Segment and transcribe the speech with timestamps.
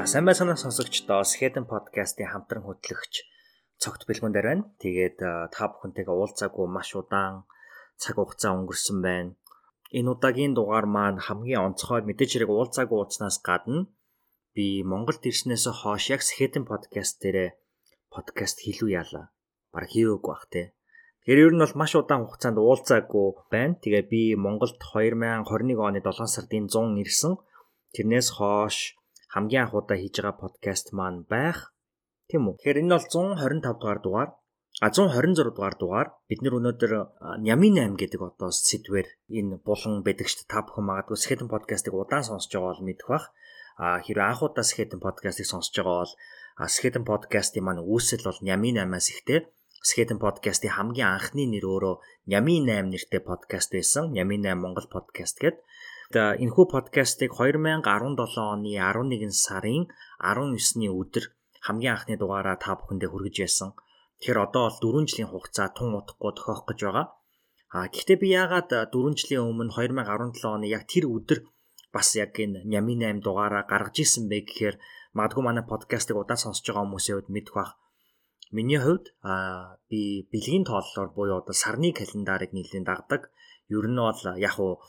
[0.00, 3.14] За сайн байцгаана сонсогчдоо Skeleton podcast-ийн хамтран хөтлөгч
[3.82, 4.64] цогт бэлгүүн дээр байна.
[4.80, 5.20] Тэгээд
[5.52, 7.44] та бүхэнтэйгээ уулзаагүй маш удаан
[8.00, 9.36] цаг хугацаа өнгөрсөн байна.
[9.92, 13.92] Энэ удаагийн дугаар маань хамгийн онцгой мэдээж хэрэг уулзаагүй уузнаас гадна
[14.56, 17.60] би Монголд ирснээс хойш яг Skeleton podcast дээр
[18.08, 19.36] подкаст хийлүү яалаа.
[19.68, 20.72] Бараг хийвээгүй бах те.
[21.28, 23.76] Тэгэхээр ер нь бол маш удаан хугацаанд уулзаагүй байна.
[23.76, 27.36] Тэгээ би Монголд 2021 оны 7 сарын 100 ирсэн.
[27.92, 28.96] Тэрнээс хойш
[29.34, 31.58] хамгийн анх удаа хийж байгаа подкаст маань байх.
[32.30, 32.54] Тийм үү?
[32.58, 34.30] Тэгэхээр энэ бол 125 дугаар дугаар.
[34.82, 36.92] А 126 дугаар дугаар бид нэр өнөөдөр
[37.46, 39.06] Нямын 8 гэдэг одоо сэдвэр
[39.38, 40.46] энэ булан дээ.
[40.50, 43.26] Та бүхэн магадгүй Skeleton podcast-ыг удаан сонсож байгаа бол мэдэх бах.
[43.78, 46.14] А хэрвээ анх удаа Skeleton podcast-ыг сонсож байгаа бол
[46.74, 49.38] Skeleton podcast-ийн маань үүсэл бол Нямын 8-аас ихтэй.
[49.80, 51.94] Skeleton podcast-ийн хамгийн анхны нэр өөрөө
[52.30, 54.10] Нямын 8 нэртэй подкаст байсан.
[54.16, 55.62] Нямын 8 Монгол podcast гэдэг.
[56.10, 57.86] Энэхүү подкастыг 2017
[58.42, 59.86] оны 11 сарын
[60.18, 61.30] 19-ны өдөр
[61.62, 63.78] хамгийн анхны дугаараа та бүхэндээ хүргэж яасан.
[64.18, 67.06] Тэгэхээр одоо бол 4 жилийн хугацаа тун утахгүй тохиох гэж байгаа.
[67.70, 71.46] А гэхдээ би яагаад 4 жилийн өмнө 2017 оны яг тэр өдөр
[71.94, 74.82] бас яг энэ Нями 8 дугаараа гаргаж исэн бэ гэхээр
[75.14, 77.78] магадгүй манай подкастыг удаа сонсож байгаа хүмүүсийн хувьд мэдэх бах.
[78.50, 83.30] Миний хувьд а би бэлгийн тооллоор буюу одоо сарны календарыг нэлээд дагдаг.
[83.70, 84.82] Ер нь бол яг уу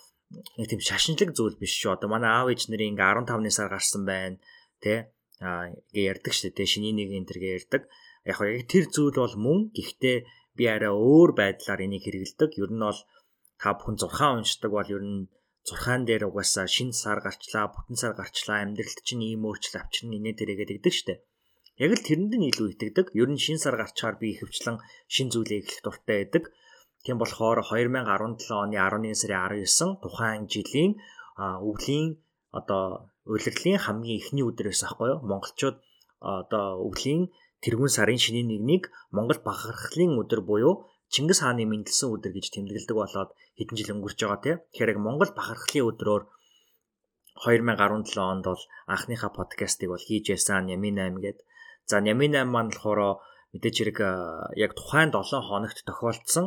[0.58, 1.96] нэг тийм шашинлаг зүйл биш шүү.
[1.96, 4.38] Одоо манай аав ээж нарын ингээ 15-ны сар гарсан байна.
[4.84, 5.12] Тэ
[5.44, 6.72] аа ингээ ярьдаг шүү дээ.
[6.72, 7.84] Шиний нэг энэ төргээ ярьдаг.
[8.28, 10.18] Яг хоо яг тэр зүйл бол мөн гэхдээ
[10.58, 12.52] би арай өөр байдлаар энийг хэрэгэлдэг.
[12.62, 13.00] Ер нь бол
[13.62, 15.30] та бүхэн зурхаан уншдаг бол ер нь
[15.68, 20.36] зурхаан дээр угаасаа шинэ сар гарчлаа, бүтэн сар гарчлаа, амьдралд чинь ийм өөрчлөлт авчирна инээ
[20.38, 21.14] тэрээгээд игдэг штэ.
[21.82, 23.08] Яг л тэрэнд нь илүү итгэдэг.
[23.18, 24.78] Ер нь шинэ сар гарчаар би хөвчлэн
[25.14, 26.44] шинэ зүйлээ эхлэх дуртай байдаг.
[27.04, 30.92] Тийм болохоор 2017 оны 11 сарын 19 тухайн жилийн
[31.70, 32.22] өвлийн
[32.60, 35.78] одоо улирлын хамгийн эхний өдрөөс ахгүй юу монголчууд
[36.22, 38.84] одоо өвлийн тэргүүн сарын шинийн нэгнийг
[39.16, 40.74] Монгол бахархлын өдөр буюу
[41.14, 44.58] Чингис хааны мэндэлсэн өдөр гэж тэмдэглэдэг болоод хэдэн жил өнгөрч байгаа тийм.
[44.72, 46.24] Тэгэхээр яг Монгол бахархлын өдрөөр
[47.44, 48.64] 2017 онд бол
[48.94, 51.40] анхныхаа подкастыг бол хийж байсан Ями 8 гээд.
[51.90, 53.20] За Ями 8 маань болохоор
[53.52, 54.00] мэдээж хэрэг
[54.56, 56.46] яг тухайн 7 хоногт тохиолдсон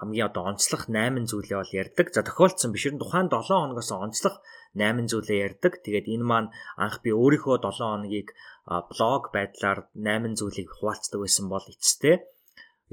[0.00, 2.06] хамгийн одоо онцлог 8 зүйлээ бол ярьдаг.
[2.14, 4.34] За тохиолдсон биш энэ тухайн 7 хоногоос онцлог
[4.74, 5.72] 8 зүйлээ ярьдаг.
[5.84, 6.48] Тэгээд энэ маань
[6.84, 8.28] анх би өөрийнхөө 7 хоногийг
[8.66, 12.16] блог байдлаар 8 зүйлийг хуваалцдаг байсан бол эцэстээ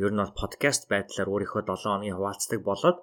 [0.04, 2.98] ер нь бол подкаст байдлаар өөрийнхөө 7 хоногийн хуваалцдаг болоод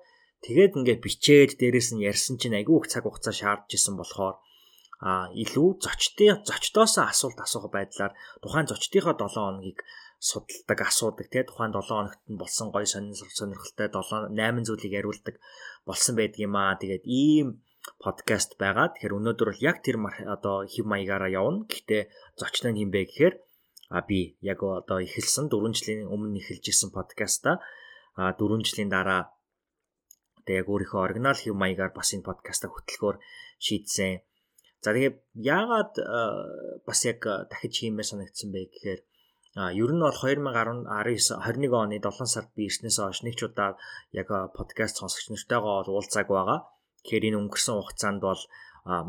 [0.44, 4.36] тэгээд ингээд бичээд дээрэс нь ярьсан чинь айгүй их цаг хугацаа шаардж исэн болохоор
[5.09, 9.78] а илүү зочдын зочдоос асуулт асуух байдлаар тухайн зочдынхоо 7 хоногийг
[10.18, 15.36] судалдаг, асуудаг тий тухайн 7 хоногт нь болсон гой сонирхолтой 7 8 зүйлийг яриулдаг
[15.86, 16.74] болсон байдаг юм аа.
[16.74, 17.62] Тэгээд ийм
[18.02, 18.90] подкаст байгаа.
[18.90, 19.96] Тэгэхээр өнөөдөр бол яг тэр
[20.34, 21.66] одоо хэв маягаараа явна.
[21.70, 22.02] Гэхдээ
[22.34, 23.34] зочлон хэм бэ гэхээр
[23.94, 27.62] а би яг одоо эхэлсэн 4 жилийн өмнө эхэлж исэн подкаста
[28.18, 29.32] а 4 жилийн дараа
[30.44, 33.16] тэгээ яг өөрийнхөө оригинал хэв маягаар бас энэ подкастаа хөтлөхөөр
[33.64, 34.20] шийдсэн.
[34.82, 35.12] За тэгээ
[35.56, 35.94] яагаад
[36.84, 39.00] бас яг дахиж хиймээр санагдсан бэ гэхээр
[39.58, 43.74] А ер нь бол 2019 21 оны 7 сард би ирснээс хойш нэг ч удаа
[44.14, 46.70] яг подкаст сонсогч нартайгаа бол уулзааг байгаа.
[47.02, 48.38] Тэгэхээр энэ өнгөрсөн хугацаанд бол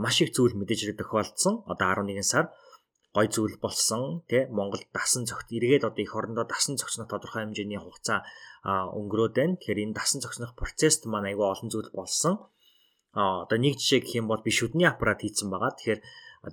[0.02, 1.70] маш их зүйл мэдээж хэрэг тохиолдсон.
[1.70, 2.46] Одоо 11 сар
[3.14, 7.78] гой зүйл болсон тий Монгол дасан цогт эргээд одоо их орондоо дасан цогцнох тодорхой хэмжээний
[7.78, 8.26] хугацаа
[8.98, 9.54] өнгөрөөд байна.
[9.62, 12.34] Тэгэхээр энэ дасан цогцнох процесст маань айгүй олон зүйл болсон.
[13.14, 15.78] А одоо нэг жишээ гэх юм бол би шүдний аппарат хийцэн байгаа.
[15.78, 16.02] Тэгэхээр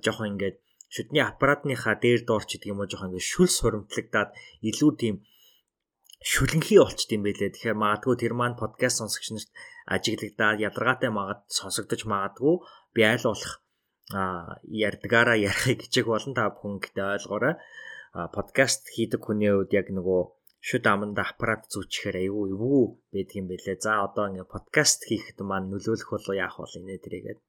[0.05, 0.57] жоохон ингээд
[0.93, 4.29] шүдний аппаратныхаа дээр доорч гэдэг юм уу жоохон ингээд шүл суримтлагдаад
[4.69, 5.15] илүү тийм
[6.31, 7.53] шүлэнхий болчт юм байлээ.
[7.53, 9.49] Тэгэхээр магадгүй тэр маань подкаст сонсогч нарт
[9.95, 12.55] ажиглагдаад ядаргаатай магад сонсогдож магадгүй
[12.95, 13.53] би айл болох
[14.83, 17.55] ярдгаараа ярихыг хичээх болон та бүхэн гэдэг ойлгоорой.
[18.35, 20.21] подкаст хийдэг хүний хувьд яг нөгөө
[20.67, 23.77] шүд аманда аппарат зүүчихээр аюу эвгүй байдаг юм байлээ.
[23.83, 27.39] За одоо ингээ подкаст хийхэд маань нөлөөлөх болоо яах бол инээ тэрийгээд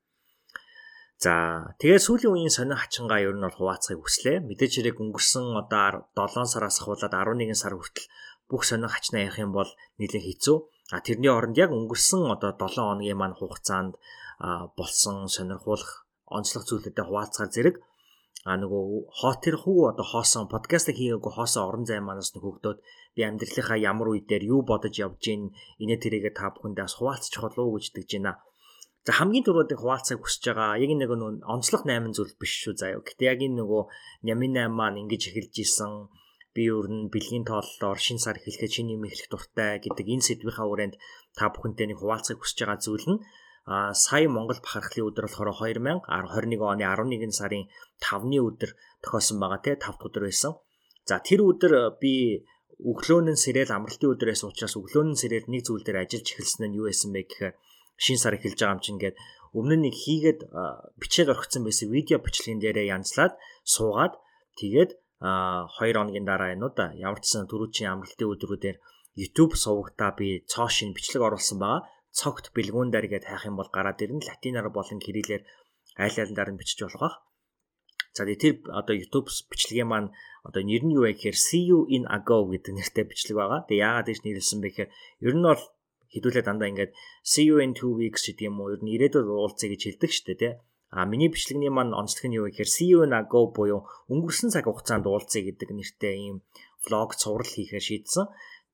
[1.18, 1.34] За
[1.82, 4.38] тэгээд сүүлийн үеийн сонин хачингаа ер нь бол хуваацахыг хүслээ.
[4.46, 8.06] Мэдээж хэрэг өнгөрсөн одоо 7 сараас ахуулаад 11 сар хүртэл
[8.46, 10.56] бүх сонин хачнаа явах юм бол нэлээд хэцүү.
[10.94, 13.98] А тэрний оронд яг өнгөрсөн одоо 7 хоногийн маань хугацаанд
[14.78, 17.76] болсон сонирхуулах онцлог зүйлүүдэд хуваалцахаар зэрэг
[18.46, 22.78] а нөгөө хоотэр хүү одоо хоосон подкаст хийгээгүй хоосон орон зай манаас нөхөгдөөд
[23.14, 25.42] би амьдралынхаа ямар үе дээр юу бодож явж гин
[25.82, 28.32] инээ тэрийгэ та бүхэндээ хуваалцчих болов уу гэж дэгж байна.
[29.06, 33.04] За хамгийн түрүүндээ хуваалцахыг хүсэж байгаа яг нэг нэг онцлог 8 зүйл биш шүү заяа.
[33.04, 33.82] Гэтэ яг энэ нөгөө
[34.26, 35.92] Нямин 8 маань ингэж эхэлж исэн
[36.54, 40.66] би өөр нь бэлгийн тооллоор шин сар эхлэхэд шинэ юм эхлэх дуртай гэдэг энэ сэдвийнхаа
[40.68, 40.94] хүрээнд
[41.38, 43.20] та бүхэнтэй нэг хуваалцахыг хүсэж байгаа зүйл нь
[43.68, 47.68] А сая Монгол бахархлын өдөр болохоор 2021 оны 11 сарын
[48.00, 48.70] 5-ны өдөр
[49.04, 50.56] тохиосон байгаа те 5 дахь өдөр байсан.
[51.04, 52.48] За тэр өдөр би
[52.80, 56.88] өглөөнөө сэрэл амралтын өдөр байсан учраас өглөөнөө сэрэл нэг зүйл дээр ажиллаж эхэлсэн нь юу
[56.88, 57.54] байсан бэ гэхээр
[58.04, 59.16] шин сар эхэлж байгаа юм чинь ингээд
[59.58, 60.40] өмнө нь хийгээд
[61.00, 63.32] бичээд орхисон байсан видео бичлэгэн дээрээ янзлаад
[63.74, 64.14] суугаад
[64.60, 68.76] тэгээд 2 хоногийн дараа энэ удаа ямар ч сан түрүүчийн амралтын өдрүүдээр
[69.18, 71.90] YouTube сувагтаа би цоо шин бичлэг оруулсан байгаа.
[72.18, 74.22] Цогт бэлгүүндэр гээд хайх юм бол гараад ирнэ.
[74.22, 75.42] Латинаар болон кириллээр
[75.98, 77.14] айл айлнаар нь бичиж болох баг.
[78.14, 80.14] За тэр одоо YouTube бичлэгийн маань
[80.46, 83.66] одоо нэр нь юу вэ гэхээр See you in a go гэдэг нэртэй бичлэг байгаа.
[83.66, 84.90] Тэгээ яагаад гэж нэрлсэн бэ гэхээр
[85.26, 85.62] ер нь бол
[86.14, 86.92] хэдүүлээ дандаа ингээд
[87.30, 90.26] see you in 2 weeks гэдэг юм уу ер нь ирээдүйд уулзъя гэж хэлдэг шүү
[90.28, 90.52] дээ тий.
[90.88, 94.48] А миний бичлэгний маань онцлог нь юу гэхээр see you in a go буюу өнгөрсөн
[94.54, 96.36] цаг хугацаанд уулзъя гэдэг нэртэй ийм
[96.84, 98.24] влог цуврал хийхээр шийдсэн.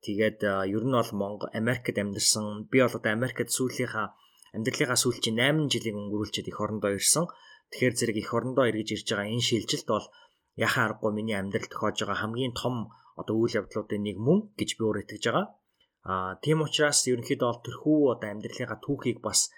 [0.05, 0.39] Тэгээд
[0.75, 4.15] ер нь бол Монгол Америкт амьдарсан би бол одоо Америкт сүүлийнхаа
[4.55, 7.25] амьдралынхаа сүүлчийн 8 жилийг өнгөрүүлчихэд их орондоо ирсэн.
[7.71, 10.05] Тэгэхээр зэрэг их орондоо эргэж ирж байгаа энэ шилжилт бол
[10.55, 12.75] яхаа аргагүй миний амьдрал тохиож байгаа хамгийн том
[13.19, 15.45] одоо үйл явдлуудын нэг мөн гэж би өөр итгэж байгаа.
[16.05, 19.49] Аа тийм учраас ерөнхийдөө бол тэрхүү одоо амьдралынхаа түүхийг бас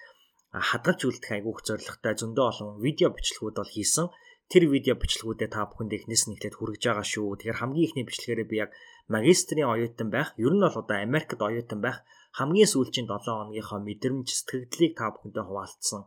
[0.70, 4.08] хадгалж үлдэх айгүйх зорилготой зөндөө олон видео бичлэгүүд бол хийсэн.
[4.48, 7.36] Тэр видео бичлэгүүдэд та бүхэнд эхнээс нь эхлээд хүргэж байгаа шүү.
[7.36, 8.72] Тэгэхээр хамгийн ихний бичлэгээрээ би яг
[9.12, 11.98] магистрийн оюутан байх, ер нь бол одоо Америкт оюутан байх
[12.40, 16.02] хамгийн сүүлчийн 7 хоногийнхоо мэдрэмж сэтгэлдлийг та бүхэнтэй хуваалцсан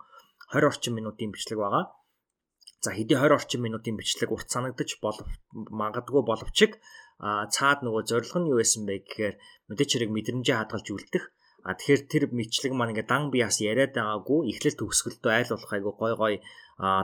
[0.56, 1.84] 20 орчим минутын бичлэг байгаа.
[2.80, 6.58] За хэдий 20 орчим минутын бичлэг урт санагдаж болов магадгүй боловч
[7.54, 9.34] цаад нөгөө зорилго нь юу байсан бэ гэхээр
[9.68, 11.24] мэдээч хэрэг мэдрэмжээ хадгалж үлдэх.
[11.68, 15.92] А тэгэхээр тэр мэдлэг маань ингээ дан биас яриад байгаагүй эхлэл төгсгөлдөө айл болох айгу
[16.00, 16.34] гой гой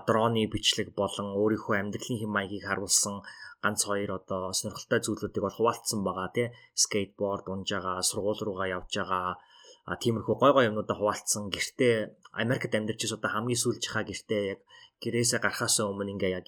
[0.09, 3.21] дроны бичлэг болон өөрийнхөө амьдралын хэм маягийг харуулсан
[3.61, 8.93] ганц хоёр одоо сонирхолтой зүйлүүдийг бол хуваалцсан байгаа тий скейтборд унж байгаа сургууль руугаа явж
[8.97, 9.37] байгаа
[9.87, 11.47] а тиймэрхүү гой гой юмнуудаа хуваалцсан.
[11.55, 11.95] Гэртээ
[12.43, 14.61] Америкт амьдарч байгаа одоо хамгийн сүүлжийнхаа гэртээ яг
[15.03, 16.47] гэрээсээ гарахаас өмнө ингээ яг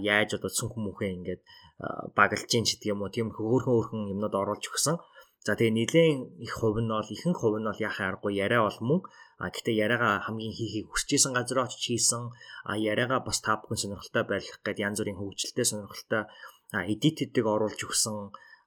[0.00, 1.42] яаж одоо цүнх мөнхөө ингээд
[2.16, 3.12] багалж ин гэдэг юм уу?
[3.12, 4.96] Тиймэрхүү өөрхөн өөрхөн юмнууд оруулж өгсөн.
[5.44, 8.80] За тэгээ нэгэн их хувь нь бол ихэнх хувь нь бол яхаа аргагүй яриа бол
[8.88, 9.00] мөн.
[9.40, 12.32] А гэтээ яриагаа хамгийн хийхийг хүсэж исэн газар очиж хийсэн.
[12.68, 16.22] А яриагаа бас та бүхэн сонирхолтой байх гээд янз бүрийн хөгжилтэй сонирхолтой
[16.92, 18.16] эдитэдийг оруулж өгсөн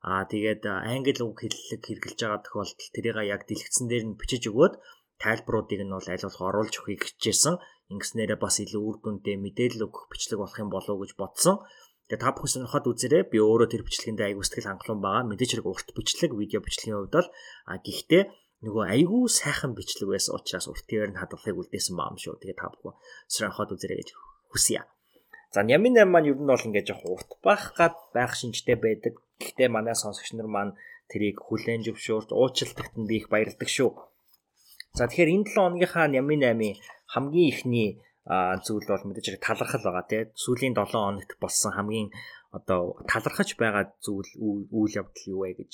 [0.03, 4.75] а тэгээд англи үг хэллэг хэрэгжилж байгаа тохиолдолд тэрийг яг дэлгэцэн дээр нь бичиж өгөөд
[5.23, 7.55] тайлбаруудыг нь бол аль болох оруулж өгөхийг хичээсэн
[7.93, 11.55] ингэснээрээ бас илүү үр дүнтэй мэдээлэл өгөх бичлэг болох юм болов уу гэж бодсон.
[12.11, 13.23] Тэгээ та бүхэн сонирхоод үзээрэй.
[13.31, 15.23] Би өөрөө тэр бичлэгэндээ аягүй сэтгэл хангалуун байгаа.
[15.31, 17.29] Мэдээж хэрэг урт бичлэг, видео бичлэгийн хувьд бол
[17.71, 18.23] а гэхдээ
[18.67, 22.39] нөгөө аягүй сайхан бичлэг байсан учраас урт TV-ээр нь хадгалахыг үлдээсэн баам шүү.
[22.43, 22.95] Тэгээ та бүхэн
[23.31, 24.09] сонирхоод үзээрэй гэж
[24.51, 24.83] хүсье.
[25.53, 29.13] За Нямин 8 маань ер нь бол ингээд жоох урт байх гад байх шинжтэй байдаг.
[29.37, 30.73] Гэхдээ манай сонсогч нар маань
[31.13, 33.91] тэрийг хүлээн зөвшөөрч уучлалтад нь би их баярлдаг шүү.
[34.97, 36.81] За тэгэхээр энэ 7 хоногийнхаа Нямин 8-ийн
[37.13, 37.89] хамгийн ихний
[38.65, 40.21] зүйл бол мэдээж хэрэг талархал байгаа тий.
[40.33, 42.09] Сүүлийн 7 хоногт болсон хамгийн
[42.49, 44.29] одоо талархаж байгаа зүйл
[44.73, 45.73] үйл явдал юу вэ гэж.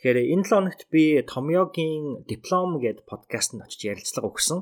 [0.00, 4.60] Тэгэхээр энэ 7 хоногт би Томьёгийн диплом гэдэг подкастт очиж ярилцлага өгсөн.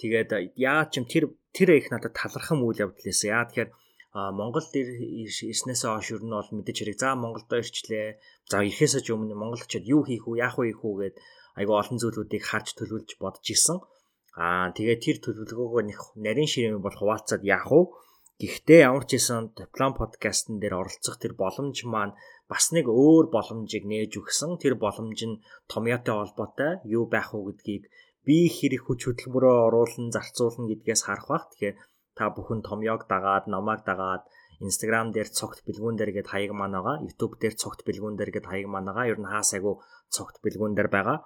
[0.00, 1.24] Тэгээд яа ч юм тэр
[1.56, 3.32] тэр их надад талархам үйл явдал байсан.
[3.32, 3.70] Яа тэгэхээр
[4.16, 8.16] Монгол ирснээсээ хойш ер нь бол мэдээж хэрэг за Монголдо ирчлээ.
[8.48, 11.16] За ирэхээсээ ч өмнө монголчууд юу хийх үү, яах вэ хийх үү гэд
[11.60, 13.76] айгүй олон зүйлүүдийг харж төлөвлөж бодож исэн.
[14.40, 17.80] Аа тэгээд тэр төлөвлөгөөгөө нэг нарийн ширээн бол хуваалцаад яах вэ?
[18.40, 22.16] Гэхдээ ямар ч хэсэн диплом подкастн дээр оролцох тэр боломж маань
[22.48, 24.60] бас нэг өөр боломжийг нээж өгсөн.
[24.60, 25.40] Тэр боломж нь
[25.72, 27.84] Томьёотой холбоотой юу байх вэ гэдгийг
[28.26, 31.44] би хэрэг хүч хөдөлмөрөөр оруулан зарцуулна гэдгээс харах бах.
[31.54, 31.76] Тэгэхээр
[32.18, 34.26] та бүхэн Томьёог дагаад, намайг дагаад
[34.66, 37.04] Instagram дээр цогт бэлгүүн дээр гээд хаяг маань байгаа.
[37.06, 39.10] YouTube дээр цогт бэлгүүн дээр гээд хаяг маань байгаа.
[39.12, 41.18] Ер нь хаасайгу цогт бэлгүүн дээр байгаа.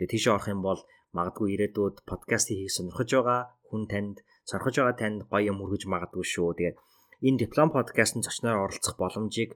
[0.00, 0.80] Тэгээ тийш орох юм бол
[1.12, 4.16] магадгүй ирээдүйд подкаст хийх сонирхож байгаа хүн танд
[4.48, 6.56] сонирхож байгаа танд гоё юм хүргэж магадгүй шүү.
[6.56, 6.76] Тэгээд
[7.28, 9.50] энэ диплом подкастын зочноор оролцох боломжийг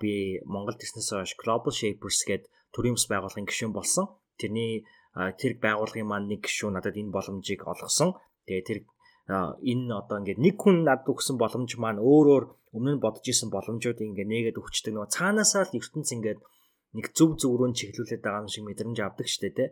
[0.00, 0.12] би
[0.44, 1.08] Монгол Business
[1.40, 4.06] Global Shapers гэдэг төрийн бас байгууллагын гишүүн болсон.
[4.40, 4.84] Тэрний
[5.14, 8.18] тэр байгууллагын маань нэг гишүүн надад энэ боломжийг олгосон.
[8.46, 8.78] Тэгээ тэр
[9.30, 12.44] энэ одоо ингээд нэг хүн надад өгсөн боломж маань өөрөөр
[12.76, 14.92] өмнө нь бодож исэн боломжуудыг ингээд нээгээд өгчдөг.
[14.92, 16.40] Нөгөө цаанаасаа л ертөнц ингээд
[16.98, 19.64] нэг зөв зөв рүү чиглүүлээд байгаа юм шиг мэдрэмж авдаг штэ тэ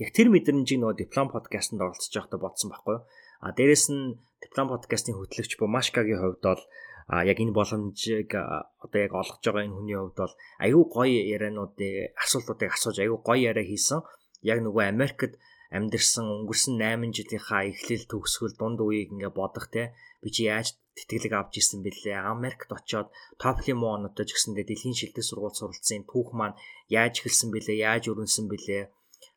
[0.00, 3.04] яг тэр мэдрэмжийг нөгөө диплом подкастт оролцож байхдаа бодсон байхгүй юу.
[3.44, 6.62] А дээрэс нь диплом подкастын хөтлөгч Бумашкагийн хувьд бол
[7.08, 12.14] а яг энэ боломжийг одоо яг олгож байгаа энэ хүний хувьд бол аюу гоё яриануудыг
[12.20, 14.04] асуултуудыг асууж аюу гоё яриа хийсэн.
[14.42, 15.34] Яг нөгөө Америкт
[15.76, 19.92] амьдэрсэн өнгөрсөн 8 жилийнхаа эхлэл төгсгөл дунд үеийг ингээ бодох те.
[20.22, 23.08] Би чи яаж тэтгэлэг авч ирсэн бэлээ Америкт очиод
[23.42, 28.46] топлим оноотой ч гэсэндээ дэлхийн шилдэг сургууль суралцсан түүх маань яаж эхэлсэн бэлээ яаж өрнөсөн
[28.50, 28.82] бэлээ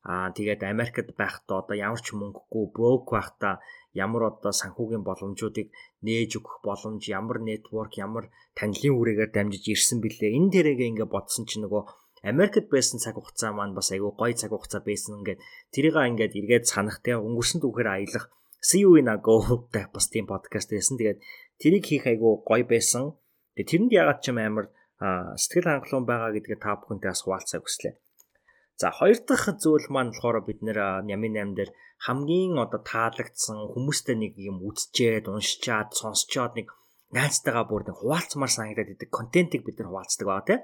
[0.10, 3.56] Аа тэгээд Америкт байхдаа одоо ямар ч мөнгөгүй брок байхдаа
[4.06, 5.68] ямар одоо санхүүгийн боломжуудыг
[6.06, 8.26] нээж өгөх боломж, ямар network, ямар
[8.58, 10.26] танилын үрээгээр дамжиж ирсэн бilé.
[10.38, 11.84] Энэ дээрээ ингээ бодсон чинь нөгөө
[12.22, 15.42] Америкт байсан цаг хугацаа маань бас айгүй гоё цаг хугацаа байсан ингээд
[15.74, 18.30] тэрийг ингээд эргээд санах те өнгөрсөн түүхээр аялах
[18.62, 19.42] See you in a go
[19.74, 20.94] гэх бас тийм подкаст байсан.
[21.02, 21.20] Тэгээд
[21.58, 23.18] тэрийг хийх айгүй гоё байсан.
[23.58, 24.66] Тэгээд тэрэнд ягаад ч юм амар
[25.34, 27.98] сэтгэл хангалуун байгаа гэдгээ та бүхэнтэй бас хуваалцах хүслээ.
[28.78, 30.78] За хоёр дахь зүйл маань болохоор бид нэр
[31.10, 31.72] Нямын 8 дээр
[32.06, 36.70] хамгийн одоо таалагдсан хүмүүстэй нэг юм үзчээд, уншичаад, сонсчоод нэг
[37.18, 40.62] найзтайгаа бүр нэг хуваалцмаар санагдаад идэг контентийг бид нар хуваалцдаг байгаа тийм.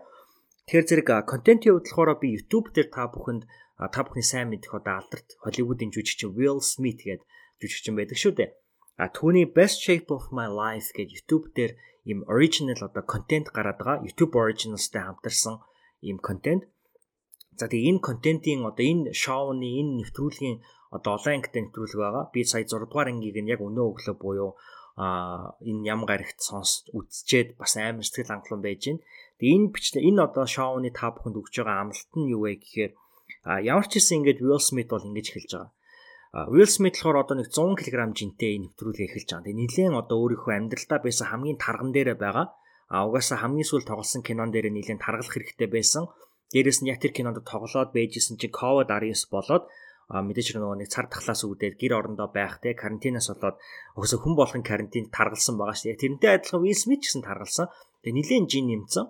[0.67, 3.47] Тэгэхээр зэрэг контентын хувьд болохоор би YouTube дээр та бүхэнд
[3.79, 7.23] та бүхний сайн мэдих одоо алдарт Hollywood-ын жүжигчин Will Smith гэдэг
[7.55, 8.51] жүжигчин байдаг шүү дээ.
[8.99, 11.71] А түүний Best Shape of My Life гэж YouTube дээр
[12.03, 14.03] ийм original одоо контент гараад байгаа.
[14.03, 15.63] YouTube Originals-тай хамтарсан
[16.03, 16.67] ийм контент.
[17.55, 20.59] За тэгээ энэ контентын одоо энэ шоуны энэ нэвтрүүлгийн
[20.91, 22.23] одоо олон ангитай нэвтрүүлэг байгаа.
[22.35, 24.51] Би сая 6 дугаар ангийг нь яг өнөө өглөө буюу
[24.97, 29.05] а энэ ям гарагт сонс үзчээд бас амар сэтгэл хангалуун байж байна.
[29.37, 32.91] Тэгээ энэ бичлэг энэ одоо шоуны та бүхэнд өгж байгаа амлалт нь юу вэ гэхээр
[33.61, 35.71] ямар ч хэсэн ингээд Will Smith бол ингэж эхэлж байгаа.
[36.49, 39.45] Will Smith болохоор одоо нэг 100 кг жинтэй нэвтрүүлгээ эхэлж байгаа.
[39.45, 42.47] Тэгээ нилээн одоо өөрийнхөө амьдралдаа байсан хамгийн тарган дээрээ байгаа.
[42.89, 46.09] А угаасаа хамгийн сүүл тоглосон кинон дээр нилээн таргалах хэрэгтэй байсан.
[46.51, 49.63] Дээрээс нь яг тэр кинонд тоглоод байжсэн чинь COVID-19 болоод
[50.07, 53.59] мэдээж нөгөө нэг цар тахлаас үүдээд гэр орондоо байх те карантинаас болоод
[53.99, 55.99] өсө хүн болгон карантинд таргалсан байгаа шүү.
[55.99, 57.67] Тэрнтэй адилхан Will Smith ч гэсэн таргалсан.
[58.07, 59.05] Тэгээ нилээн жин нэмсэн.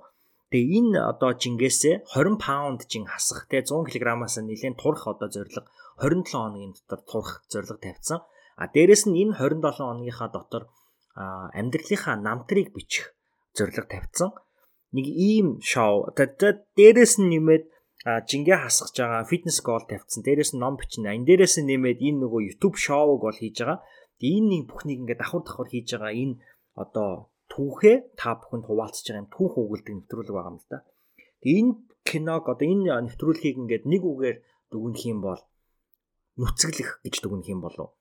[0.49, 5.69] Тэгээ энэ одоо жингээсээ 20 паунд жин хасах те 100 кг-аас нилээн турах одоо зорилго
[6.01, 8.25] 27 хоногийн дотор турах зорилго тавьсан.
[8.57, 10.65] А дээрэс нь энэ 27 хоногийнхаа дотор
[11.13, 13.13] амьдралынхаа намтрыг бичих
[13.53, 14.33] зорилго тавьсан.
[14.97, 16.09] Нэг ийм шоу.
[16.17, 20.21] Дээрэс нь нэмээд жингээ хасгаж байгаа фитнес гол тавьсан.
[20.21, 21.17] Дээрэс нь ном бичнэ.
[21.17, 23.81] Энэ дээрэс нь нэмээд энэ нөгөө YouTube шоуг бол хийж байгаа.
[24.21, 26.35] Тэгээ энэ нэг бүхнийг ингээд давхар давхар хийж байгаа энэ
[26.77, 27.09] одоо
[27.49, 30.79] түүхээ та бүхэнд хуваалцаж байгаа юм түүх өгүүлдэг нэвтрүүлэг байгаа юм л да.
[31.41, 31.73] Тэгээ энэ
[32.05, 34.37] киног одоо энэ нэвтрүүлгийг ингээд нэг үгээр
[34.71, 35.41] дүгнэх юм бол
[36.37, 37.96] нүцгэлэх гэж дүгнэх юм болов.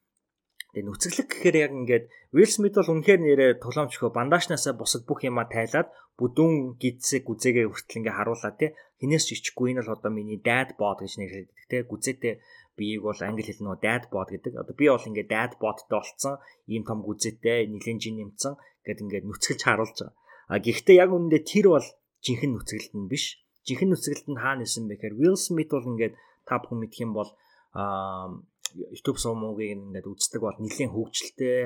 [0.75, 2.05] Тэгээ нүцгэлэг гэхээр яг ингээд
[2.35, 7.99] Will Smith бол үнэхээр нэрээ тоглоомчхөө бандажнаасаа бусад бүх юма тайлаад бүдүүн гидсэг гүзээгээ хүртэл
[8.01, 8.71] ингээ харуулаа тий.
[9.01, 11.81] Хинээс ч ичгүй энэ бол одоо миний dad bod гэж нэрлэдэг тий.
[11.85, 12.35] Гүзээтэй
[12.77, 14.53] биеийг бол англи хэл нөгөө dad bod гэдэг.
[14.57, 16.41] Одоо би бол ингээ dad bodтой болцсон.
[16.69, 18.55] Ийм том гүзээтэй нилэн жин нэмсэн
[18.85, 20.17] гэд ингээ нүцгэлж харуулж байгаа.
[20.53, 21.87] А гэхдээ яг үүндээ тэр бол
[22.25, 23.41] жинхэнэ нүцгэлт нь биш.
[23.67, 26.13] Жинхэнэ нүцгэлт нь хаана исэн бэ гэхээр Will Smith бол ингээ
[26.47, 27.31] та бүхэн мэдх юм бол
[27.77, 28.31] аа
[28.75, 31.61] YouTube сумуугийг ингээд үздэг бол нэлийн хөвгчлээ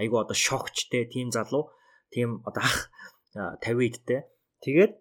[0.00, 1.70] айгүй одоо шогчтэй тийм залуу
[2.14, 2.62] тийм одоо
[3.34, 4.20] 50 идтэй
[4.64, 4.92] тэгээд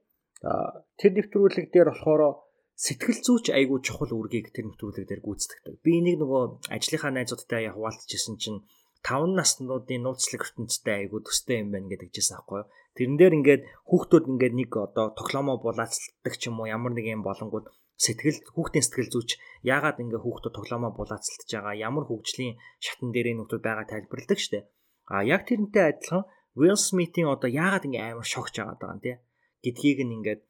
[0.99, 2.43] тэр нэвтрүүлэг дээр болохоор
[2.73, 5.79] сэтгэл зүйч айгүй чухал үргийг тэр нэвтрүүлэг дээр гүйцэтгэдэг.
[5.85, 8.59] Би энийг нөгөө ажлынхаа найзуудтай хаваалтчихсэн чинь
[9.05, 12.71] 5 наснуудын нууцлаг ертөнцтэй айгүй төстэй юм байна гэдэг жисэн аахгүй юу.
[12.97, 17.21] Тэрэн дээр ингээд хүүхдүүд ингээд нэг одоо тоглоомоо булаацдаг ч юм уу ямар нэг юм
[17.23, 17.67] болонгууд
[17.99, 19.29] сэтгэл хүүхдийн сэтгэл зүйч
[19.63, 24.65] яагаад ингээ хүүхдүүд тоглоомоо булаацалтж байгаа ямар хөгжлийн шатн дээр хүмүүс байгаа тайлбарладаг штэ.
[25.11, 26.23] А яг тэрнтэй адилхан
[26.59, 29.15] Will Smith-ийн одоо яагаад ингээ амар шогч байгаа даа тий
[29.63, 30.41] гэдгийг нь ингээд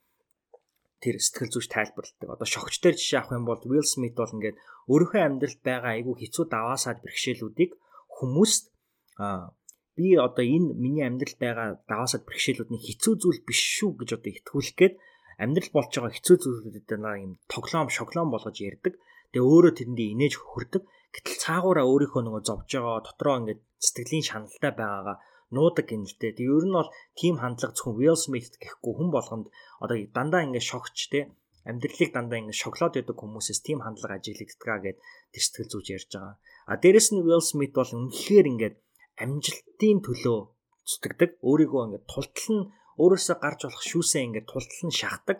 [1.04, 2.30] тэр сэтгэл зүйч тайлбарладаг.
[2.32, 4.58] Одоо шогчтой жишээ авах юм бол Will Smith бол ингээд
[4.88, 7.72] өөрийнхөө амьдралд байгаа айгүй хэцүү даваасаад бэрхшээлүүдийг
[8.18, 8.64] хүмүүст
[9.20, 9.52] а
[9.96, 14.32] би одоо энэ миний амьдралд байгаа даваасаад бэрхшээлүүд нь хэцүү зүйл биш шүү гэж одоо
[14.32, 14.96] итгүүлэх гээд
[15.44, 18.94] амьдрал болж байгаа хэцүү зүйлүүдэд наа юм тоглоом шоглоом болгож ярьдаг.
[19.32, 20.84] Тэгээ өөрөө тэрэндээ инээж хөхөрдөг.
[21.14, 25.18] Гэтэл цаагаараа өөрийнхөө нөгөө зовж байгаа дотроо ингээд сэтгэлийн шаналтай байгаагаа
[25.54, 26.32] нуудаг гинэлтэй.
[26.34, 29.46] Тэгээ ер нь бол team хандлага зөвхөн Will Smith гэхгүй хүн болгонд
[29.84, 31.20] одоо дандаа ингээд шогч те
[31.70, 34.98] амьдралыг дандаа ингээд шоколад ядаг хүмүүсээс team хандлага ажиглагддаг гэд
[35.32, 36.36] тэр сэтгэл зүйч ярьж байгаа.
[36.70, 38.76] А дээрэс нь Will Smith бол үнэхээр ингээд
[39.24, 40.40] амжилтын төлөө
[40.90, 41.32] зүтгэдэг.
[41.48, 42.64] Өөрийгөө ингээд тултал нь
[43.02, 45.40] өөрөөсөө гарч болох шүүсээ ингээд тултал нь шахдаг.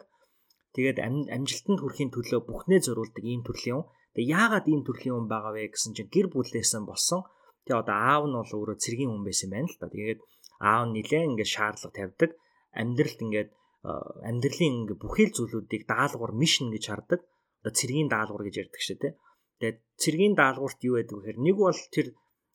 [0.74, 3.90] Тэгээд амжилтанд хүрэхин төлөө бүхнээ зориулдаг ийм төрлийн юм.
[4.18, 7.22] Тэгээ яагаад ийм төрлийн юм байгаа вэ гэсэн чинь гэр бүлээсэн болсон.
[7.66, 9.94] Тэгээ одоо аав нь бол өөрөө цэргийн хүн байсан байна л да.
[9.94, 10.22] Тэгээд
[10.66, 12.32] аав нь нилээн ингээд шаардлага тавьдаг.
[12.74, 13.50] Амьдралд ингээд
[13.84, 17.22] амьдралын ингээд бүхэл зүйлүүдийг даалгавар мишн гэж хардаг.
[17.62, 19.14] Одоо цэргийн даалгавар гэж ярьдаг шүү дээ.
[19.62, 22.08] Тэгээд цэргийн даалгаварт юу байдаг вэ гэхээр нэг бол тэр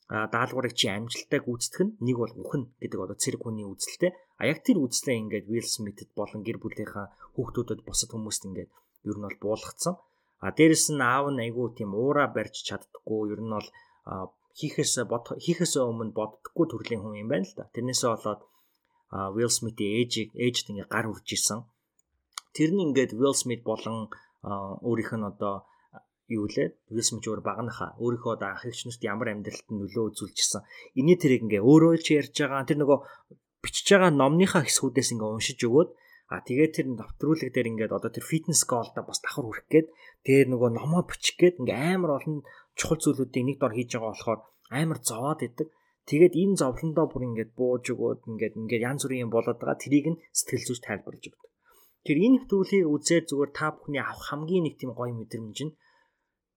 [0.09, 4.17] даалгаврыг чи амжилттай гүйцэтгэх нь нэг бол үхэн гэдэг одоо цэрэг хүний үзэлтэй.
[4.41, 8.71] А яг тэр үзлээ ингээд Will Smith-д болон гэр бүлийнхаа хүүхдүүдэд бусад хүмүүст ингээд
[9.05, 9.95] ер нь бол буулгацсан.
[10.41, 13.69] А дээрэс нь аав нь айгүй тийм уура барьж чаддггүй ер нь бол
[14.59, 17.69] хийхээс бод хийхээс өмнө боддггүй төрлийн хүн юм байна л да.
[17.75, 18.41] Тэрнээсээ болоод
[19.37, 21.69] Will Smith-ийн ээжийг ээжд ингээд гар үрж исэн.
[22.57, 24.09] Тэр нь ингээд Will Smith болон
[24.88, 25.69] өөрийнх нь одоо
[26.29, 30.63] юу лээ Will Smith өөр багнаха өөрийнхөө одоо ах эгч нарт ямар амьдралд нөлөө үзүүлчихсэн.
[31.01, 32.69] Эний тэрийг ингээ өөрөө ч ярьж байгаа.
[32.69, 32.99] Тэр нөгөө
[33.65, 35.91] бичиж байгаа номныхаа хэсгүүдээс ингээ уншиж өгөөд
[36.29, 39.89] А тэгээд тэр давтруулаг дээр ингээд одоо тэр фитнес гоолда бас давхар хүрэх гээд
[40.29, 42.45] тэр нөгөө номоо бичих гээд ингээ амар олон
[42.77, 45.73] чухал зүйлүүдийг нэг дор хийж байгаа болохоор амар зовоод идэг.
[46.05, 50.21] Тэгээд энэ зовлондоо бүр ингээд бууж өгөөд ингээд ингээд янз бүрийн болоод байгаа тэрийг нь
[50.37, 51.53] сэтгэл зүйч тайлбарлаж өгдөг.
[52.05, 55.73] Тэр энэ нэвтрүүлгийг үзээд зүгээр та бүхний авах хамгийн нэг тийм гоё мэдрэмж нь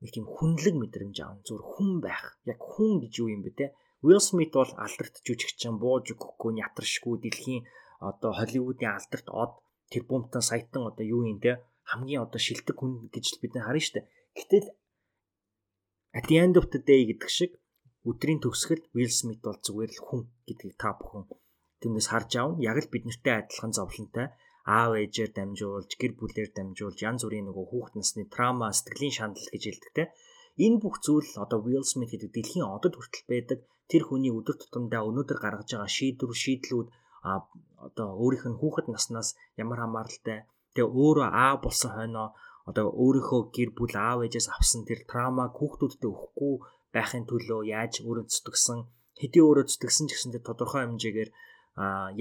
[0.02, 1.46] нэг тийм хүнлэг мэдрэмж аав.
[1.46, 2.26] Зүгээр хүн байх.
[2.50, 3.66] Яг хүн гэж юу юм бэ те?
[4.02, 7.70] Will Smith бол алдарт жүжигчин бууж өгөхгүй ятаршгүй дэлхийн
[8.02, 9.62] одоо Холливуудын алдарт од
[9.94, 13.86] тэр бумтан саятан одоо юу юм те хамгийн одоо шилдэг хүн гэж бид нар харна
[13.86, 14.10] штэ.
[14.38, 14.68] Гэтэл
[16.18, 17.52] at the end of the day гэдэг шиг
[18.10, 21.30] өдрийн төгсгөл Will Smith бол зүгээр л хүн гэдгийг та бүхэн
[21.82, 22.58] тэрнээс харж аав.
[22.58, 24.28] Яг л бид нартэй адилхан зовлонтой
[24.66, 29.64] аав ээжээр дамжуулж, гэр бүлээр дамжуулж янз бүрийн нөгөө хүүхэд насны трама, сэтгэлийн шанал гэж
[29.66, 30.04] хэлдэг те.
[30.66, 33.60] Энэ бүх зүйл одоо Will Smith гэдэг дэлхийн одод хүртэл байдаг.
[33.90, 36.88] Тэр хүний өдөр тутамдаа өнөөдөр гаргаж байгаа шийдвэр, шийдлүүд
[37.24, 37.32] а
[37.88, 39.30] одоо өөрийнх нь хүүхэд наснаас
[39.64, 40.40] ямар хамааралтай
[40.74, 42.28] тэгээ өөрөө аа болсон хойноо
[42.70, 46.54] одоо өөрийнхөө гэр бүл аав ээжээс авсан тэр травмаг хүүхдүүдтэй өгөхгүй
[46.96, 48.80] байхын төлөө яаж өөрөө зүтгэсэн
[49.22, 51.30] хэдий өөрөө зүтгэсэн ч гэсэн тодорхой хэмжээгээр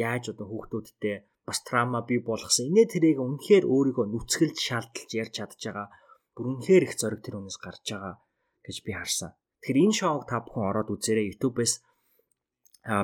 [0.06, 1.16] яаж одоо хүүхдүүдтэй
[1.50, 2.70] бас травма бий болгосон.
[2.70, 5.88] Инээ тэрийг үнэхээр өөрийгөө нүцгэлж шаардалж ярьж чадж байгаа.
[6.34, 8.14] Бүр үнэхээр их зориг тэр хүнээс гарч байгаа
[8.62, 9.34] гэж би харсан.
[9.60, 11.74] Тэгэхээр энэ шоуг та бүхэн ороод үзээрэй YouTube-ээс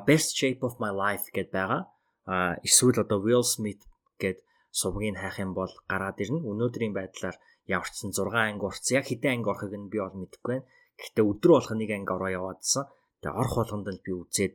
[0.08, 1.82] Best Shape of My Life гэдээ байгаа.
[2.26, 3.82] А эсвэл одоо Will Smith
[4.22, 4.40] гэд
[4.72, 6.40] сувгийг хайх юм бол гараад ирнэ.
[6.40, 7.36] Өнөөдрийн байдлаар
[7.68, 8.84] яварчсан 6 анги урц.
[8.94, 10.68] Яг хэдэн анги орохыг нь би бол мэдэхгүй байна.
[10.96, 12.84] Гэхдээ өдөр болох нэг анги ороо яваадсан.
[13.20, 14.54] Тэгээ орох болгонд л би үзээд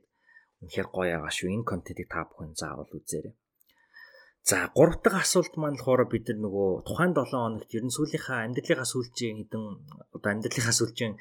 [0.61, 1.49] үнэхээр гоё байгаа шүү.
[1.53, 3.33] Энэ контентыг та бүхэн заавал үзээрэй.
[4.41, 8.41] За 3 дахь асуулт маань болохоор бид нар нөгөө тухайн 7 хоногт ер нь сүүлийнхаа
[8.45, 9.63] амьдралынхаа сүүлчийн хэдэн
[10.17, 11.13] одоо амьдралынхаа сүүлчийн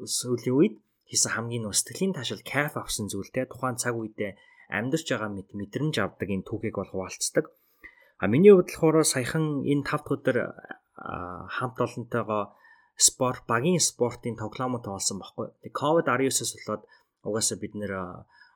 [0.00, 0.74] сүүлийн үед
[1.12, 4.32] хийсэн хамгийн нөө сэтгэлийн таашаал кайф авсан зүйлтэй тухайн цаг үедээ
[4.72, 7.52] амьдарч байгаа мэд мэдрэмж авдаг энэ түүхийг бол хуваалцдаг.
[8.16, 10.36] А миний хувьд болохоор саяхан энэ 5 дахь өдөр
[11.52, 12.56] хамт олонтойгоо
[12.96, 15.52] спорт багийн спортын тоглоомод тоолсон баггүй.
[15.60, 16.82] Тэг ковид 19-с болоод
[17.28, 17.92] угаасаа бид нэр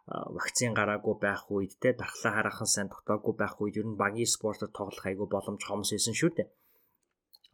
[0.07, 4.71] вакцин гараагүй байх үед те дархлаа хараахан сайн тогтоогүй байх үед ер нь багийн спортод
[4.71, 6.49] тоглох айгүй боломж хомс байсан шүү дээ.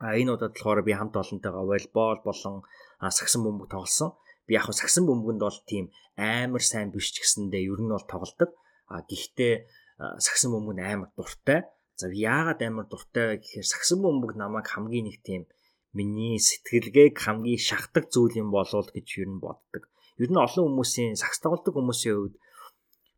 [0.05, 2.57] А энэ удаад болохоор би хамт олонтойгоо волейбол болон
[3.01, 4.11] сагсан бөмбөг тоглосон.
[4.47, 5.85] Би яг сагсан бөмбөгөнд бол тийм
[6.19, 8.51] амар сайн биш ч гэсэндээ ер нь бол тоглолдог.
[8.93, 9.55] А гэхдээ
[10.21, 11.61] сагсан бөмбөг амар дуртай.
[11.97, 15.43] За яагаад амар дуртай вэ гэхээр сагсан бөмбөг намайг хамгийн нэг тийм
[15.97, 19.83] миний сэтгэлгээг хамгийн шахдаг зүйл юм болов гэж ер нь боддог.
[20.21, 22.37] Ер нь олон хүмүүсийн сагс тоглодог хүмүүсийн хувьд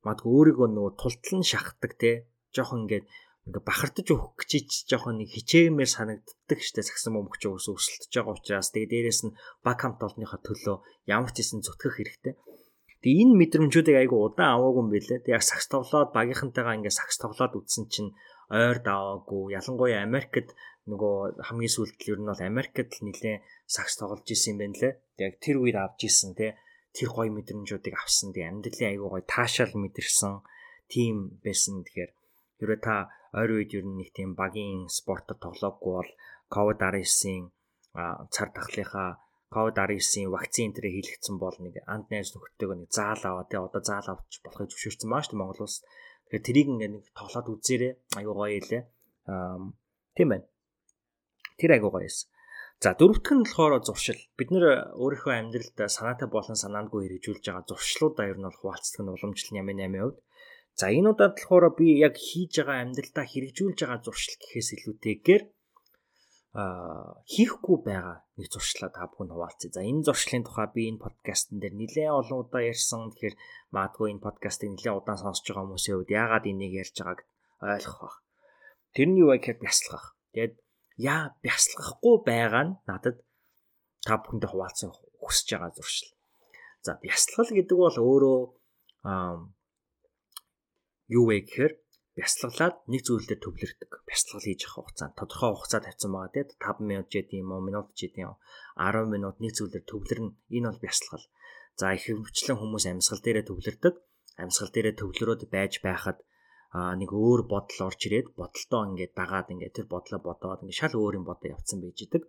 [0.05, 2.11] магадгүй өөрийгөө нөгөө тултлан шахдаг те
[2.55, 3.07] жоохон ингээд
[3.45, 8.69] ингээ бахардаж өгөх гэж жоохон нэг хичээгмээр санагддаг штэ сагсан бөмбөгч уус өсөлтөж байгаа учраас
[8.73, 10.77] тэгээ дээрэс нь баг хамт олонныхоо төлөө
[11.13, 12.35] ямар ч хэсэн зүтгэх хэрэгтэй.
[13.05, 15.21] Тэгээ энэ мэдрэмжүүдийг айгу удаан аваагүй юм билэ.
[15.21, 18.17] Тэг яг сагс тоглоод багийнхантайгаа ингээ сагс тоглоод үтсэн чинь
[18.49, 19.53] ойр даваагүй.
[19.61, 20.57] Ялангуяа Америкт
[20.89, 24.93] нөгөө хамгийн сүүлд ер нь бол Америкт л нэлээд сагс тоглож исэн юм байна лээ.
[25.21, 26.57] Яг тэр үед авч исэн те
[26.95, 28.31] тэр гоё мэдрэмжүүдийг авсан.
[28.31, 30.35] Тэг амьдралын айгу гоё таашаал мэдэрсэн
[30.89, 31.83] тим байсан.
[31.83, 32.11] Тэгэхээр
[32.59, 36.11] хэрвээ та ойр үед ер нь нэг тийм багийн спортод тоглоагүй бол
[36.55, 37.45] COVID-19-ийн
[38.31, 39.19] цар тахлынхаа
[39.55, 44.07] COVID-19-ийн вакцин дээр хийлгэсэн бол нэг анд найз нөхдөйгөө нэг заал аваа тий одоо заал
[44.15, 45.83] авч болохыг зөвшөөрсөн маа шүү Монгол улс.
[46.31, 47.93] Тэгэхээр тэрийг ингээ нэг тоглоод үзээрэй.
[48.19, 48.83] Аюу гоё илээ.
[49.31, 49.59] Аа
[50.15, 50.47] тийм байна.
[51.59, 52.31] Тэр аюу гоё эс.
[52.85, 54.21] За дөрөвтг нь болохоор зуршил.
[54.37, 59.13] Бид нэр өөрийнхөө амьдралд санаатай болон санаандгүй хэрэгжүүлж байгаа зуршлуудаа ер нь бол хуваалцдаг нь
[59.15, 60.19] уламжлал 88% хувьд
[60.75, 65.43] За энэ удаад болохоор би яг хийж байгаа амьдралдаа хэрэгжүүлж байгаа зуршил гэхээс илүүтэйгээр
[66.59, 66.63] а
[67.31, 69.71] хийхгүй байгаа нэг зуршлаа та бүхэн хуваалцъя.
[69.71, 73.11] За энэ зуршлын тухай би энэ подкастн дээр нэлээд олон удаа ярьсан.
[73.15, 73.37] Тэгэхээр
[73.71, 77.21] магадгүй энэ подкастыг нэлээд удаан сонсож байгаа хүмүүсийн хувьд яагаад энийг ярьж байгааг
[77.63, 78.15] ойлгох баг.
[78.95, 80.07] Тэр нь юу вэ гэхээр бясалгах.
[80.35, 80.55] Тэгээд
[80.97, 83.17] яа бясалгахгүй байгаа нь надад
[84.07, 84.91] та бүхэндээ хуваалцсан
[85.23, 86.13] хүсэж байгаа зуршил.
[86.85, 88.41] За бясалгал гэдэг бол өөрөө
[91.17, 91.73] юу вэ гэхээр
[92.15, 93.91] бясалгалаад нэг зүйлдээ төвлөрдөг.
[94.07, 97.89] Бясалгал хийж авах хугацаанд тодорхой хугацаа тавьсан байгаа тийм 5 минут ч гэдэм юм минут
[97.99, 98.31] ч гэдэм
[98.79, 100.31] 10 минут нэг зүйлээр төвлөрнө.
[100.57, 101.27] Энэ бол бясалгал.
[101.75, 103.95] За их хөвчлэн хүмүүс амьсгал дээрээ төвлөрдөг.
[104.39, 106.19] Амьсгал дээрээ төвлөрөөд байж байхад
[106.75, 110.95] а нэг өөр бодол орж ирээд бодолтоо ингээд дагаад ингээд тэр бодлоо бодоод ингээд шал
[110.99, 112.23] өөр юм бодоо явцсан байж идэг.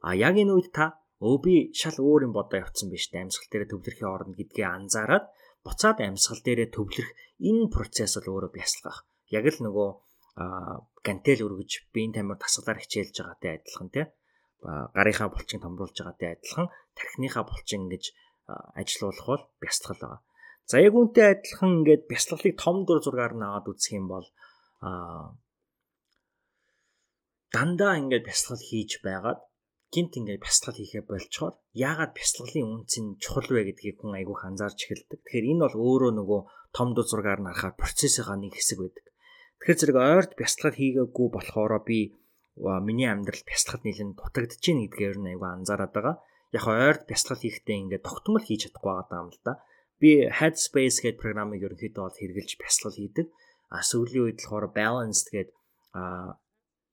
[0.00, 3.50] А яг энэ үед та өө би шал өөр юм бодоо явцсан биш үү амьсгал
[3.52, 5.24] дээрээ төвлөрхийн оронд гэдгээ анзаараад
[5.60, 7.10] буцаад амьсгал дээрээ төвлөрөх
[7.44, 9.04] энэ процесс бол өөрөө бясалгах.
[9.28, 9.88] Яг л нөгөө
[11.04, 14.06] гантел өргөж биеийн тамир тасгалаар хичээлж байгаатай адилхан тий.
[14.96, 18.04] гарынхаа булчинг томруулж байгаатай адилхан тархиныхаа булчин ингэж
[18.80, 20.20] ажилуулах бол бясалгал байгаа.
[20.70, 24.26] За яг үүнтэй адилхан ингээд бясалгалыг том дур зургаар нь аваад үзэх юм бол
[24.86, 25.34] а
[27.50, 29.42] дандаа ингээд бясалгал хийж байгаад
[29.90, 34.78] гинт ингээд бясалгал хийхээ болчоор яагаад бясалгалын үнц нь чухал вэ гэдгийг хүн айгүйх анзаарч
[34.86, 35.18] эхэлдэг.
[35.26, 39.06] Тэгэхээр энэ бол өөрөө нөгөө том дур зургаар нь харахаар процессынхаа нэг хэсэг байдаг.
[39.58, 42.14] Тэгэхээр зэрэг ойрт бясалгал хийгээгүй болохоор би
[42.86, 46.16] миний амьдрал бясалгалд нэлээд дутагдж байна гэдгээр нь айгүй анзаараад байгаа.
[46.54, 49.58] Яг ойрт бясалгал хийхдээ ингээд тогтмол хийж чадахгүй байгаа юм л да.
[50.00, 53.26] Би Headspace гэдэг програмыг ерөнхийдөө бол хэрэгжилж бясалгал хийдэг.
[53.68, 55.54] А сүүлийн үед болохоор Balanced гэдэг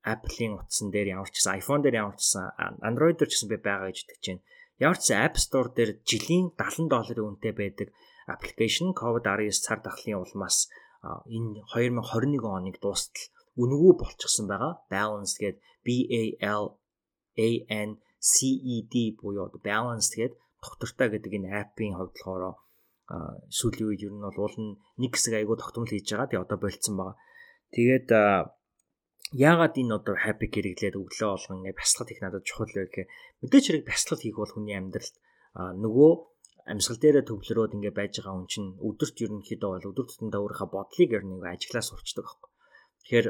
[0.03, 2.43] Apple-ийн утсан дээр ямар ч гэсэн iPhone дээр ямар ч гэсэн
[2.83, 4.43] Android дээр ч гэсэн би байгаа гэж итгэж байна.
[4.83, 7.89] Ямар ч гэсэн App Store дээр жилийн 70 долларын үнэтэй байдаг
[8.27, 10.67] application COVID-19 цар тахлын улмаас
[11.31, 14.73] энэ 2021 оныг дуустал үнгүү болчихсон байгаа.
[14.91, 16.23] Balance гэдэг B A
[16.59, 16.65] L
[17.39, 17.49] A
[17.87, 17.89] N
[18.19, 22.59] C E D буюу balance гэдэг доктортой гэдэг энэ аппийн хувьд болохоор
[23.07, 26.27] сүүлийн үед ер нь бол уул нь нэг хэсэг айгуу тогтмол хийж байгаа.
[26.27, 27.15] Тэгээ одоо болцсон байгаа.
[27.71, 28.07] Тэгээд
[29.35, 33.09] яагаад энэ одоо хапик хэрэглээд өглөө болгон ингээ бясалгал хийх надад чухал вэ гэхээр
[33.43, 35.15] мэдээч хэрэг бясалгал хийх бол хүний амьдралд
[35.83, 36.11] нөгөө
[36.71, 41.11] амьсгал дээрээ төвлөрөөд ингээ байж байгаа хүн чинь өдөрт ерөнхийдөө бол өдөр тутамдаа өөрийнхөө бодлыг
[41.15, 42.51] ер нь ажиглаа сурчдаг байхгүй.
[43.03, 43.27] Тэгэхээр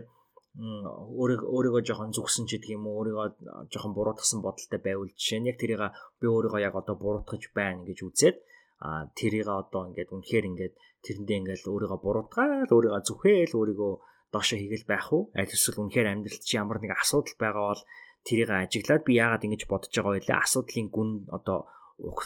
[1.21, 3.27] өөрийгөө өөрийгөө жоохон зүгсэн ч гэдэг юм уу өөрийгөө
[3.69, 5.81] жоохон буруутгасан бодолтой байвал жишээ нь яг тэрийг
[6.17, 8.37] би өөрийгөө яг одоо буруутгаж байна гэж үзээд
[8.79, 10.73] а тэрийг одоо ингээд үнэхээр ингээд
[11.05, 13.93] тэрэндээ ингээд өөрийгөө буруутгаад өөрийгөө зүхээл өөрийгөө
[14.33, 15.33] доошо хийгээл байх уу?
[15.33, 17.83] Аль эсвэл үнэхээр амьдралд чи ямар нэг асуудал байгаа бол
[18.27, 20.29] тэрийг ажиглаад би яагаад ингэж бодож байгаа вэ?
[20.29, 21.65] Асуудлын гүн одоо
[21.97, 22.19] уг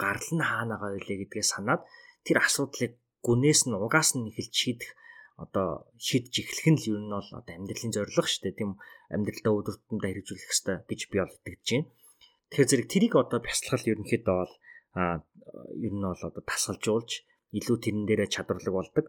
[0.00, 1.82] гарал нь хаана байгаа вэ гэдгээ санаад
[2.24, 2.92] тэр асуудлыг
[3.26, 4.90] гүнээс нь угаас нь эхэлж шийдэх
[5.38, 8.58] одоо шийдэж эхлэх нь л ер нь бол одоо амьдралын зорилго шүү дээ.
[8.58, 8.70] Тийм
[9.14, 11.86] амьдралдаа өдөртөндөө хэрэгжүүлэх хэрэгтэй гэж би бол итгэж байна.
[12.48, 14.54] Тэгэхээр зэрэг тэрийг одоо бясалгал ерөнхийдөө бол
[14.94, 17.10] ер нь бол одоо тасгалжуулж
[17.52, 19.06] илүү тэрэн дээрээ чадварлаг болдог.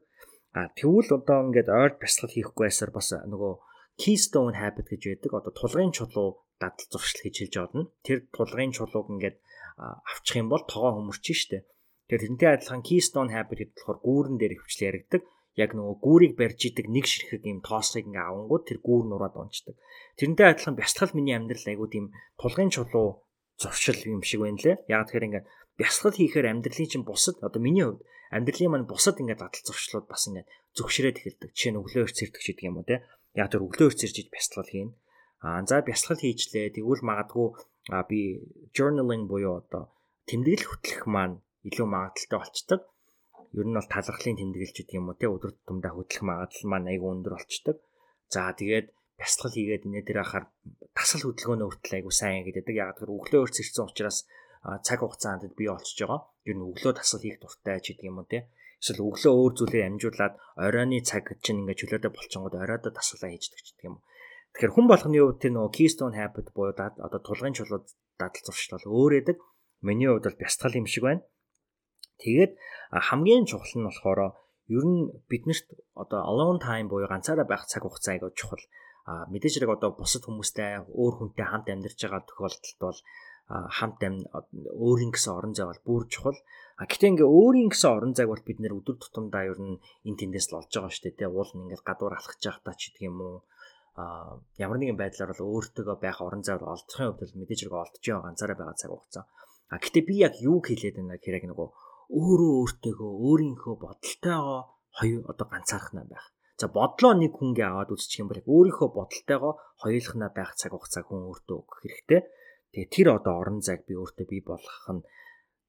[0.55, 3.53] А тэгвэл одоо ингээд ойр бясалгал хийхгүй байсаар бас нөгөө
[4.01, 5.31] keystone habit гэж байдаг.
[5.35, 7.91] Одоо тулгын чулуу дадал зуршил гэж хэлж байна.
[8.01, 9.37] Тэр тулгын чулууг ингээд
[9.79, 11.67] авчих юм бол тогоо хөмөрч штэ.
[12.07, 15.21] Тэгэхээр тэрнтэй адилхан keystone habit гэдэг болохоор гүүрэн дээр хөвчл яригдаг.
[15.59, 19.75] Яг нөгөө гүүрийг барьж идэг нэг ширхэг юм тоосхыг ингээ авангууд тэр гүүр нураад унцдаг.
[20.15, 23.27] Тэрнтэй адилхан бясалгал миний амьдрал айгуу тийм тулгын чулуу
[23.59, 24.75] зуршил юм шиг байна лээ.
[24.87, 25.43] Яг тэгэхээр ингээ
[25.79, 28.03] бясалгал хийхээр амьдралын чинь бусад одоо миний хувьд
[28.35, 31.49] амьдралын маань бусад ингээд дадал зуршлууд бас ингээд зөвшрээд эхэлдэг.
[31.55, 33.01] Жишээ нь өглөө өрцөрдөг ч гэдэг юм уу те.
[33.33, 34.91] Яг тэр өглөө өрцөрж иж бясалгал хийн.
[35.41, 36.75] Аа за бясалгал хийжлээ.
[36.75, 37.47] Тэгвэл магадгүй
[38.11, 38.19] би
[38.75, 39.95] journaling буюу одоо
[40.29, 42.81] тэмдэглэл хөтлөх маань илүү магадaltaй болчдөг.
[43.57, 47.09] Ер нь бол талархлын тэмдэглэж гэдэг юм уу те өдөр тутамдаа хөтлөх магадлал маань айгүй
[47.17, 47.77] өндөр болчдөг.
[48.29, 50.45] За тэгээд бясалгал хийгээд инээ дээр ахаар
[50.93, 52.77] тасал хөдөлгөөнөө хүртэл айгүй сайн гэдэг.
[52.77, 54.29] Яг тэр өглөө өрцөрсөн учраас
[54.61, 56.21] цаг хугацаанд бий болчихж байгаа.
[56.49, 58.51] Ер нь өглөө тасал хийх дуртай ч гэдэг юм уу те.
[58.79, 63.67] Эсвэл өглөө өөр зүйлээр амжуулаад оройны цаг чинь ингээд чөлөөтэй болчингууд оройдоо тасалаа хийждэг ч
[63.75, 63.95] гэдэг юм.
[64.55, 67.85] Тэгэхээр хүн болгоны хувьд тэр нөгөө keystone habit буюу одоо тулгын чулууд
[68.19, 69.37] дадал зуршил бол өөрөөдөг.
[69.87, 71.23] Миний хувьд бол бясалгал юм шиг байна.
[72.19, 72.51] Тэгээд
[72.91, 74.19] хамгийн чухал нь болохоор
[74.67, 74.99] ер нь
[75.31, 78.63] биднэрт одоо alone time буюу ганцаараа байх цаг хугацаа айгаа чухал.
[79.09, 82.99] А мэдээж хэрэг одоо бусад хүмүүстэй өөр хүнтэй хамт амьдарч байгаа тохиолдолд бол
[83.49, 84.21] хамт амь
[84.77, 86.37] өөрийн гэсэн орон зай бол бүр чухал.
[86.77, 90.15] А гэтээ ингээ өөрийн гэсэн орон зайг бол бид нэр өдөр тутамдаа ер нь эн
[90.15, 91.33] тэндээс л олж байгаа шүү дээ.
[91.33, 93.37] Уул нь ингээ гадуур алхаж явах та ч гэдэг юм уу.
[93.97, 97.75] А ямар нэгэн байдлаар бол өөртөөгөө байх орон зай бол олдохын хувьд бол мэдээж хэрэг
[97.83, 99.25] олдож байгаа ганцаараа байгаа цаг хугацаа.
[99.73, 101.69] А гэтээ би яг юу хэлээд байна гэхээр яг нөгөө
[102.09, 104.61] өөрөө өөртөөгөө өөрийнхөө бодолтойгоо
[104.97, 106.25] хоёр одоо ганцаархнаа байх.
[106.59, 111.05] За бодлоо нэг хүнгээ аваад үзчих юм бол яг өөрийнхөө бодолтойгоо хоёулахнаа байх цаг хугацааг
[111.07, 112.21] хүн өөртөө өгөх хэрэгтэй.
[112.73, 115.01] Тэгээ тэр одоо орон зайг би өөртөө бий болгох нь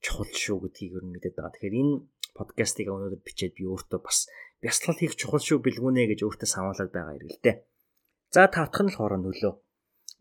[0.04, 1.52] чухал шүү гэдгийг ер нь мэдээд байгаа.
[1.56, 1.94] Тэгэхээр энэ
[2.36, 4.18] подкастыг өнөөдөр бичээд би өөртөө бас
[4.60, 7.56] бясалгал хийх чухал шүү бэлгүүнэ гэж өөртөө сануулад байгаа дээ.
[8.34, 9.54] За тавтах нь болохоор нөлөө.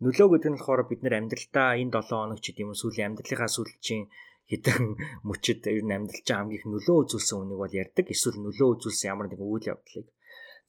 [0.03, 3.51] Нөлөө гэдэг нь болохоор бид нэр амьдралдаа энэ 7 хоног ч гэдэм үү сүүлийн амьдралынхаа
[3.51, 4.03] сүүлчийн
[4.49, 4.83] хэдэн
[5.27, 8.05] мөчөд ер нь амьдралч хамгийн их нөлөө үзүүлсэн үнийг бол ярьдаг.
[8.07, 10.07] Эсвэл нөлөө үзүүлсэн ямар нэгэн үйл явдлыг.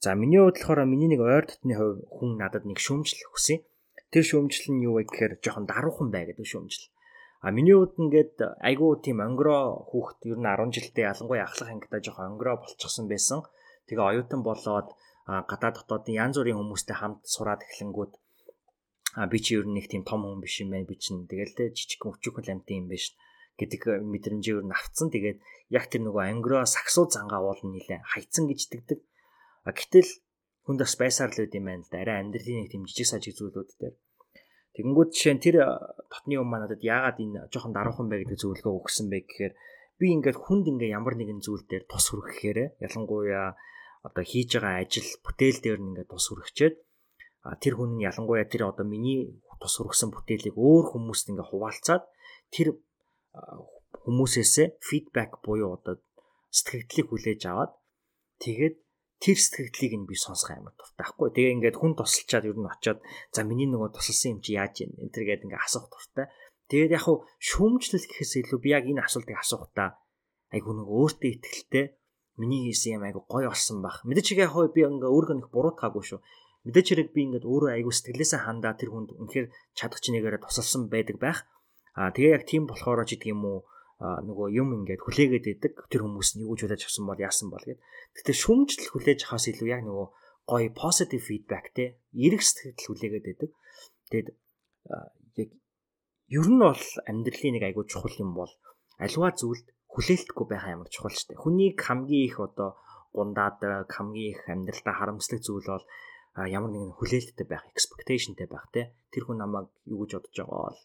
[0.03, 3.63] За миний хувьд болохоор миний нэг ойр дотны хүн надад нэг шүүмжлэх хүсье.
[4.11, 6.91] Тэр шүүмжил нь юу вэ гэхээр жоохон даруухан бай гэдэг шүүмжил.
[7.41, 12.01] А миний хувьд ингээд айгүй тийм онгороо хүүхэд ер нь 10 жилдээ ялангуяа ахлах ангидаа
[12.03, 13.39] жоохон онгороо болчихсон байсан.
[13.87, 14.93] Тэгээ оюутан болоод
[15.25, 18.13] гадаад дотоодын янз бүрийн хүмүүстэй хамт сураад эхлэнгүүд
[19.15, 21.55] а би чи ер нь нэг тийм том хүн биш юм байна би чинь тэгэл
[21.57, 23.15] тэ жижиг өчүүхэн ламтын юм биш
[23.59, 25.07] гэдэг мэдрэмжийг ер нь авцсан.
[25.11, 25.39] Тэгээд
[25.71, 28.99] яг тэр нөгөө ангиро саксуу зангаа уул нь нилээ хайцсан гэж тэгдэг.
[29.67, 30.09] А гэтэл
[30.65, 32.01] хүнд бас байсаар л үт юм байна л да.
[32.03, 33.95] Арай амьдралын нэг тийм жижиг сажиг зүйлүүд дээр.
[34.77, 35.55] Тэгэнгүүт жишээ нь тэр
[36.07, 39.53] дотны юм маань надад яагаад энэ жоохон даруухан бэ гэдэг зөвлөгөө өгсөн бэ гэхээр
[39.99, 43.53] би ингээд хүнд ингээ ямар нэгэн зүйл дээр тус хүргэхээр ялангуяа
[44.07, 46.75] одоо хийж байгаа ажил бүтээл дээр нь ингээ тус хүргчээд
[47.61, 52.03] тэр хүн нь ялангуяа тэр одоо миний тус хүргэсэн бүтээлийг өөр хүмүүст ингээ хуваалцаад
[52.49, 52.67] тэр
[54.05, 56.01] хүмүүсээсээ фидбек буюу одоо
[56.49, 57.71] сэтгэгдлийг хүлээж аваад
[58.41, 58.75] тэгээд
[59.21, 61.29] тэр сэтгэгдлийг нь би сонсох амар дуртай байхгүй.
[61.29, 64.97] Тэгээ ингээд хүн тусалчаад ер нь очиод за миний нөгөө тусалсан юм чи яаж юм
[64.97, 66.25] энэ төр гээд ингээд асуух дуртай.
[66.73, 70.01] Тэгээд яг хуу шүүмжлэл гэхээс илүү би яг энэ асуултыг асуухтаа
[70.49, 71.85] айгу нөгөө өөртөө ихтэй
[72.41, 74.01] миний хийсэн юм айгу гоё болсон баг.
[74.09, 76.19] Мэдээч яг хуу би ингээ өөргөө нэг буруутгаагүй шүү.
[76.65, 81.17] Мэдээч хэрэг би ингээд өөрөө айгу сэтгэлээсээ хандаа тэр хүнд үнэхээр чадах чинээгээр тусалсан байдаг
[81.21, 81.45] байх.
[81.93, 83.59] Аа тэгээ яг тийм болохоор ч гэдэг юм уу
[84.01, 87.61] нөгөө юм ингээд хүлээгээд идэг тэр хүмүүс нь юу ч хүлээж авсан бол яасан бол
[87.61, 87.77] гэд.
[88.17, 90.07] Гэтэ шүмжлэл хүлээж авахаас илүү яг нөгөө
[90.49, 93.51] гоё positive feedback те эрг сэтгэл хүлээгээд идэг.
[94.09, 94.27] Тэгэд
[95.37, 95.49] яг
[96.33, 98.51] ер нь бол амьдралын нэг айгүй чухал юм бол
[98.97, 101.37] альва зүйлд хүлээлтгүй байх амар чухал штэ.
[101.37, 102.81] Хүнийг хамгийн их одоо
[103.13, 105.85] гундаадаг хамгийн их амьдралдаа харамсдаг зүйл бол
[106.49, 108.95] ямар нэгэн хүлээлттэй байх, expectationтэй байх те.
[109.11, 110.79] Тэр хүн намайг юу гэж бодож байгаа бол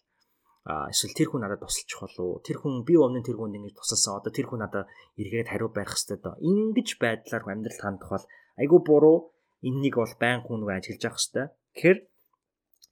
[0.67, 4.19] эсвэл тэр хүн надад тусалчих болов тэр хүн би өмнө тэр хүнд ингэж тусалсан.
[4.19, 6.35] Одоо тэр хүн надад эргээд хариу барих хэрэгтэй доо.
[6.43, 8.25] Ингэж байдлаар амьдралд хандах бол
[8.59, 9.17] айгүй буруу.
[9.63, 11.99] Энэнийг бол байн хүн нэг ажиллаж явах хэрэгтэй тэгэхээр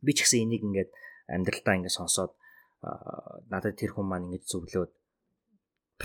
[0.08, 0.92] би ч гэсэн энийг ингээд
[1.28, 2.32] амьдралдаа ингээд сонсоод
[3.52, 4.92] надад тэр хүн маань ингэж зөвлөөд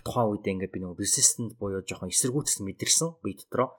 [0.02, 3.78] тухайн үедээ ингээд би нэг resistant буюу жоохон эсэргүүцсэн мэдэрсэн би дотроо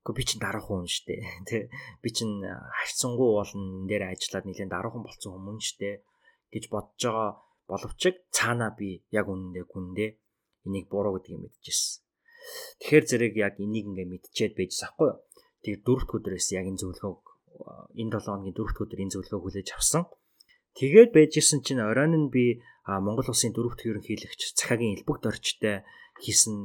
[0.00, 1.20] Гэхдээ би чинь дараахан хүн шүү дээ.
[1.48, 1.68] Тэ.
[2.00, 5.96] Би чинь харьцангуй болон дээр ажиллаад нэлээд дараахан болсон хүмүүс шүү дээ
[6.52, 7.30] гэж бодож байгаа
[7.70, 8.02] боловч
[8.36, 10.10] цаанаа би яг үнэндээ гүндээ
[10.66, 12.02] энийг буруу гэдгийг мэдчихсэн.
[12.80, 15.20] Тэгэхээр зэрэг яг энийг ингээ мэдчихээд байжс ахгүй юу.
[15.62, 17.24] Тэг дөрөвт өдрөөс яг энэ зөвлөгөөг
[18.00, 20.04] энэ 7 хоногийн дөрөвт өдөр энэ зөвлөгөөг хүлээж авсан.
[20.78, 22.44] Тэгээд байжсэн чинь оройн нь би
[22.86, 25.76] Монгол улсын дөрөвт ерөнхийлөгч цахагийн элбэгт орчтой
[26.22, 26.56] хийсэн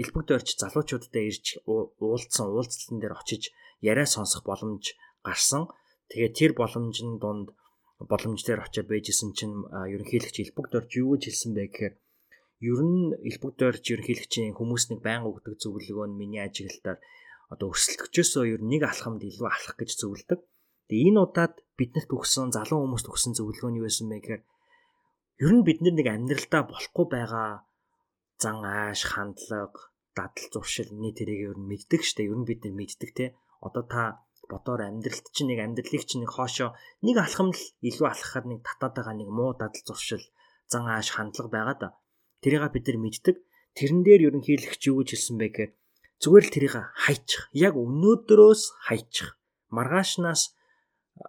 [0.00, 3.42] элбэгт орч залуучуудтай ирж уулзсан уулзалтан дээр очиж
[3.80, 4.94] яриа сонсох боломж
[5.26, 5.68] гарсан.
[6.08, 7.52] Тэгээ тэр боломжийн дунд
[8.10, 9.56] боломжтой очиод байжсэн чинь
[9.94, 11.94] ерөнхийлөгч элбэг дорж юу гэж хэлсэн бэ гэхээр
[12.70, 16.98] ер нь элбэг дорж ерөнхийлөгчийн хүмүүс нэг байнга өгдөг зөвлөгөө нь миний ажиглалтаар
[17.52, 20.40] одоо өрсөлдөгчөөсөө ер нэг алхамд илүү алхах гэж зөвлөдөг.
[20.88, 24.42] Тэгээ энэ удаад биднэрт өгсөн залуу хүмүүст өгсөн зөвлөгөө нь юу байсан бэ гэхээр
[25.44, 27.50] ер нь бид нэг амьдралдаа болохгүй байгаа
[28.42, 32.28] зан ааш, хандлага, дадал зуршил нэг тэрийг ер нь мэддэг штэ.
[32.28, 33.26] Ер нь бид нар мэддэг те.
[33.60, 34.02] Одоо та
[34.54, 38.94] бодоор амьдралт чинь нэг амьдралыг чинь нэг хоошоо нэг алхам л илүү алхахаар нэг татаад
[38.94, 40.24] байгаа нэг муу дадал зуршил
[40.70, 41.88] зан ааш хандлага байгаа да.
[42.42, 43.36] Тэрийг бид нар мэддэг.
[43.74, 45.72] Тэрэн дээр ерөнхийлөгч юу гэж хэлсэн бэ гэхээр
[46.22, 47.42] зүгээр л тэрийг хайчих.
[47.52, 49.34] Яг өнөөдрөөс хайчих.
[49.74, 50.54] Маргаашнаас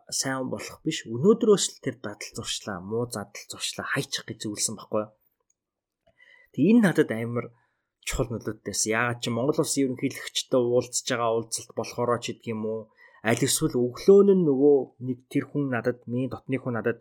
[0.09, 1.05] сайн болох биш.
[1.09, 5.11] Өнөөдрөөс л тэр дадал зуршлаа, муу дадал зуршлаа хайчих гэж зөвлөсөн байхгүй юу?
[6.53, 7.45] Тэг энэ надад амар
[8.05, 8.81] чухал нөлөөтэйс.
[8.89, 12.81] Яагаад чи Монгол улсын ерөнхийлөгчтэй уулзж байгаа уулзалт болохоро ч гэдэг юм уу?
[13.25, 16.97] Аль эсвэл өглөө нь нөгөө нэг тэр хүн надад миний дотны хүн надад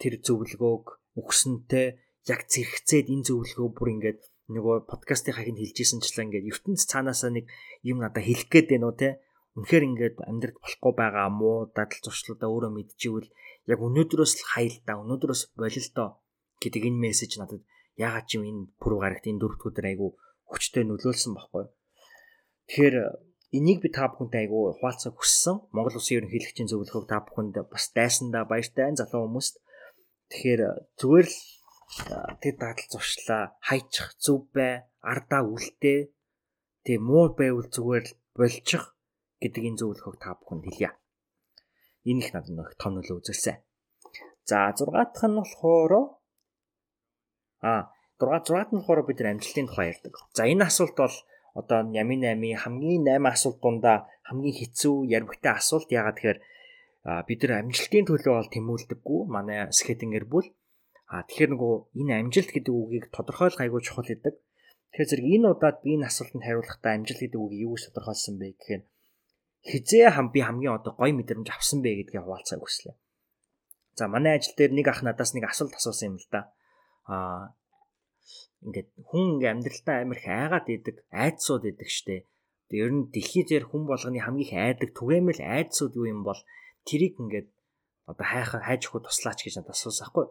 [0.00, 0.86] тэр зөвлөгөөг
[1.20, 1.86] өгсөнтэй
[2.26, 4.20] яг зэрэгцээд энэ зөвлөгөө бүр ингээд
[4.54, 7.46] нөгөө подкастын хахыг хэлжсэнчлээ ингээд ертөнц цаанаасаа нэг
[7.86, 9.08] юм надад хэлэх гээд байна уу те
[9.54, 13.28] үнэхээр ингээд амьдрал болохгүй байгаа мó дадал зуршлуудаа өөрөө мэдчихвэл
[13.70, 16.08] яг өнөөдрөөс л хайлтаа өнөөдрөөс болилдоо
[16.62, 17.62] гэдэг энэ мессеж надад
[17.98, 20.08] ягаад ч юм энэ пүрэв гарагт энэ дөрөвдүгээр айгу
[20.48, 21.64] хүчтэй нөлөөлсөн байхгүй.
[22.70, 22.96] Тэгэхээр
[23.48, 25.56] Энийг би та бүхэнтэй айгу хуваалцах хүссэн.
[25.72, 29.56] Монгол Улсын ерөнхийлөгчийн зөвлөгөөг та бүхэнд бас дайсандаа баяртай залуу хүмүүст.
[30.28, 30.60] Тэгэхээр
[31.00, 31.38] зүгээр л
[32.44, 36.12] тэр дадал зуршлаа хайчих зөв бай, ардаа үлдээ.
[36.84, 38.84] Тэгээ муу байвал зүгээр л болчих
[39.40, 40.92] гэдэг энэ зөвлөгөөг та бүхэнд хэлье.
[42.04, 43.64] Энэ их надад нэг том нөлөө үзүүлсэн.
[44.44, 45.92] За 6 дахь нь болохоор
[47.64, 50.14] а 6 6 нь болохоор бид амжилтын тухай ярьдаг.
[50.36, 51.16] За энэ асуулт бол
[51.54, 56.40] одоо Ямин 8-ийн хамгийн 8 асуулт дундаа хамгийн хэцүү яригтай асуулт яагаад тэгэхээр
[57.28, 60.48] бид нар амжилтын төлөө бол тэмүүлдэггүй манай скетингэр бүл
[61.08, 64.34] а тэгэхээр нөгөө энэ амжилт гэдэг үгийг тодорхойлох айгүй чухал гэдэг.
[64.92, 68.46] Тэгэхээр зэрэг энэ удаад би энэ асуултанд хариулахдаа амжилт гэдэг үгийг юу гэж тодорхойлсон бэ
[68.52, 68.82] гэхээр
[69.64, 72.96] хизээ хам би хамгийн одоо гоё мэдрэмж авсан бэ гэдгийг хуваалцахыг хүслээ.
[73.96, 76.52] За манай ажил дээр нэг ах надаас нэг асуулт асуусан юм л да.
[77.08, 77.56] Аа
[78.64, 82.26] ингээд хүн ингээ амьдралдаа амар их айгаад идэг айдсууд идэг штэ.
[82.68, 86.40] Тэгээ ер нь дэлхий дээр хүн болгоны хамгийн их айдаг түгээмэл айдсууд юу юм бол
[86.88, 87.48] тэрийг ингээд
[88.10, 90.26] одоо хайхаа хайж өгөх туслаач гэж надад асуусахгүй.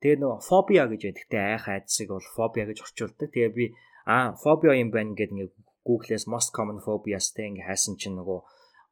[0.00, 1.24] Тэгээ нөгөө фобиа гэж байдаг.
[1.26, 3.28] Гэтэ айх айдсыг бол фобиа гэж орчуулдаг.
[3.32, 3.64] Тэгээ би
[4.06, 5.50] аа фобиа юм байна гэдэг ингээ
[5.88, 8.40] Google-ээс most common phobias тэ ингээ хайсан чинь нөгөө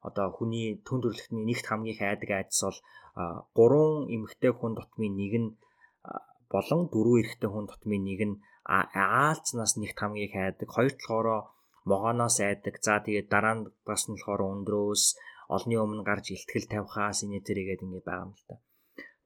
[0.07, 2.79] одоо хүний түн төрлөختний нэгт хамгийн их айдаг айдас бол
[3.57, 5.49] гурван эмэгтэй хүн дотмын нэг нь
[6.53, 10.69] болон дөрвөн эрэгтэй хүн дотмын нэг нь аалзнаас нэгт хамгийн хайдаг.
[10.71, 11.41] Хоёр талаараа
[11.87, 12.75] могоноос айдаг.
[12.83, 15.03] За тэгээд дараа нь бас нь болохоор өндрөөс
[15.55, 18.55] олны өмнө гарч илтгэл тавихаас инээ тэрийгээд ингэ байгаа юм л та.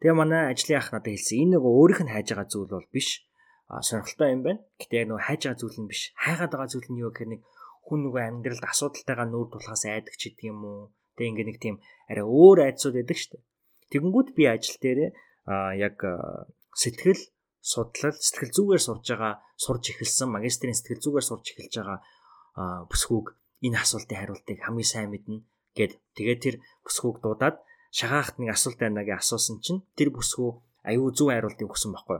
[0.01, 1.37] Тэгээ манай ажлын ах надад хэлсэн.
[1.41, 3.09] Энэ нөгөө өөрийнх нь хайж байгаа зүйл бол биш.
[3.69, 4.61] А сонирхолтой юм байна.
[4.81, 6.01] Гэтэ яг нөгөө хайж байгаа зүйл нь биш.
[6.21, 7.41] Хайгаад байгаа зүйл нь юу гэхээр нэг
[7.85, 10.81] хүн нөгөө амьдралд асуудалтайгаа нүүр тулахаас айдаг ч гэдэг юм уу.
[11.17, 11.75] Тэгээ ингээ нэг тийм
[12.09, 13.43] арай өөр айдсууд байдаг шүү дээ.
[13.91, 15.09] Тэгэнгүүт би ажил дээрээ
[15.81, 15.97] яг
[16.75, 17.21] сэтгэл
[17.61, 21.99] судлал сэтгэл зүгээр сурж байгаа сурж эхэлсэн магистрийн сэтгэл зүгээр сурж эхэлж байгаа
[22.89, 23.27] бүсгүйг
[23.65, 25.45] энэ асуултын хариултыг хамгийн сайн мэднэ
[25.77, 25.93] гэд.
[26.17, 27.61] Тэгээд тэр бүсгүйг дуудаад
[27.93, 30.51] шагаахт нэг асуулт байна гэж асуусан чинь тэр бүсгүй
[30.89, 32.19] аюу зөв хариултыг өгсөн байхгүй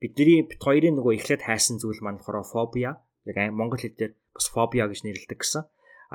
[0.00, 3.04] бидний бит хоёрын нөгөө эхлээд хайсан зүйл маань фобиа.
[3.28, 5.62] Яг монгол хэлээр бас фобиа гэж нэрлэдэг гэсэн.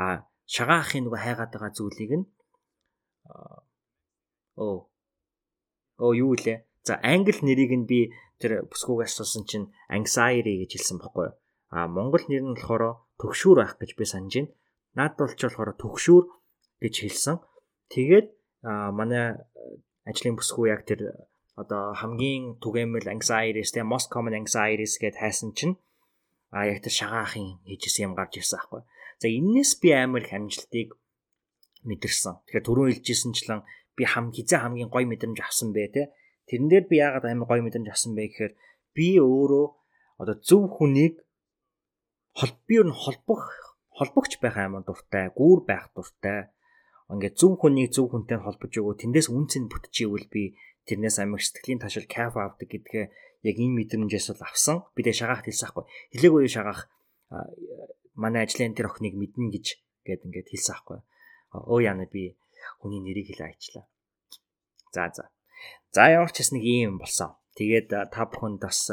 [0.02, 2.26] А шагаахын нөгөө хайгаад байгаа зүйлийг нь
[4.58, 4.90] оо
[6.02, 8.00] оо юу лээ за англи нэрийг нь би
[8.40, 11.30] тэр бүсгүйгээс асуусан чинь anxiety гэж хэлсэн баггүй
[11.76, 14.52] а монгол нэр нь болохоор төгшүүр байх гэж би санаж байна.
[14.96, 16.26] Наад болч болохоор төгшүүр
[16.84, 17.36] гэж хэлсэн.
[17.92, 18.28] Тэгээд
[18.96, 19.36] манай
[20.08, 21.28] ажлын бүсгүй яг тэр
[21.60, 25.76] одоо хамгийн түгээмэл anxieties тэгээ most common anxieties гэд хайсан чинь
[26.56, 28.82] а яг тэр шагаахын хийжсэн юм гарч ирсэн аахгүй.
[29.20, 30.96] За энээс би амар их амжилтыг
[31.84, 32.40] мэдэрсэн.
[32.48, 33.62] Тэгэхээр түрүүн хэлжсэнчлэн
[33.96, 36.04] би хам хизээ хамгийн гоё мэдрэмж авсан бэ те.
[36.48, 38.54] Тэрэн дээр би яагаад амар гоё мэдрэмж авсан бэ гэхээр
[38.96, 39.66] би өөрөө
[40.22, 41.26] одоо зөв хүнийг
[42.38, 43.44] хол би ер нь холбох
[43.96, 46.52] холбогч байх амар дуртай, гүүр байх дуртай.
[47.08, 52.06] Ингээд зөв хүнийг зөв хүнтэй холбож өгөө тэндээс үнцэн бүтчихвэл би тэрнээс амар сэтгэлийн ташил
[52.06, 53.06] кайф авдаг гэдгээ
[53.48, 54.84] яг энэ мэдрэмжээс бол авсан.
[54.98, 55.86] Би тэг шагаах хэлсэн хгүй.
[56.12, 56.92] Хэлээгүй юу шагаах
[58.20, 59.66] манай ажлын тэр охиныг мэднэ гэж
[60.04, 61.00] гээд ингээд хэлсэн хгүй.
[61.56, 62.36] Өө яна би
[62.82, 63.86] хүний нэрийг хэлээ айчлаа.
[64.92, 65.35] За за.
[65.96, 67.36] За ямар ч хэс нэг юм болсон.
[67.56, 68.92] Тэгээд та бүхэнд бас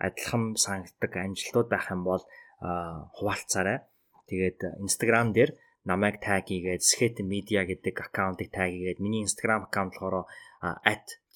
[0.00, 2.24] адилхан санагддаг амжилтууд байх юм бол
[2.60, 3.84] хуваалцаарай.
[4.30, 5.52] Тэгээд Instagram дээр
[5.84, 10.28] намайг таг хийгээд Skate Media гэдэг аккаунтыг таг хийгээд миний Instagram аккаунт болохоор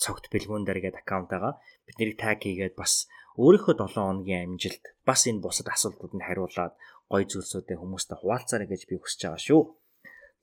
[0.00, 1.60] @цогт бэлгүүн дээр гэдэг аккаунт байгаа.
[1.84, 3.08] Бид нэрийг таг хийгээд бас
[3.40, 6.72] өөрийнхөө 7 хоногийн амжилт бас энэ бусад асуултууданд хариулаад
[7.10, 9.62] гой зүйлсүүдээ хүмүүстээ хуваалцаарай гэж би хүсэж байгаа шүү.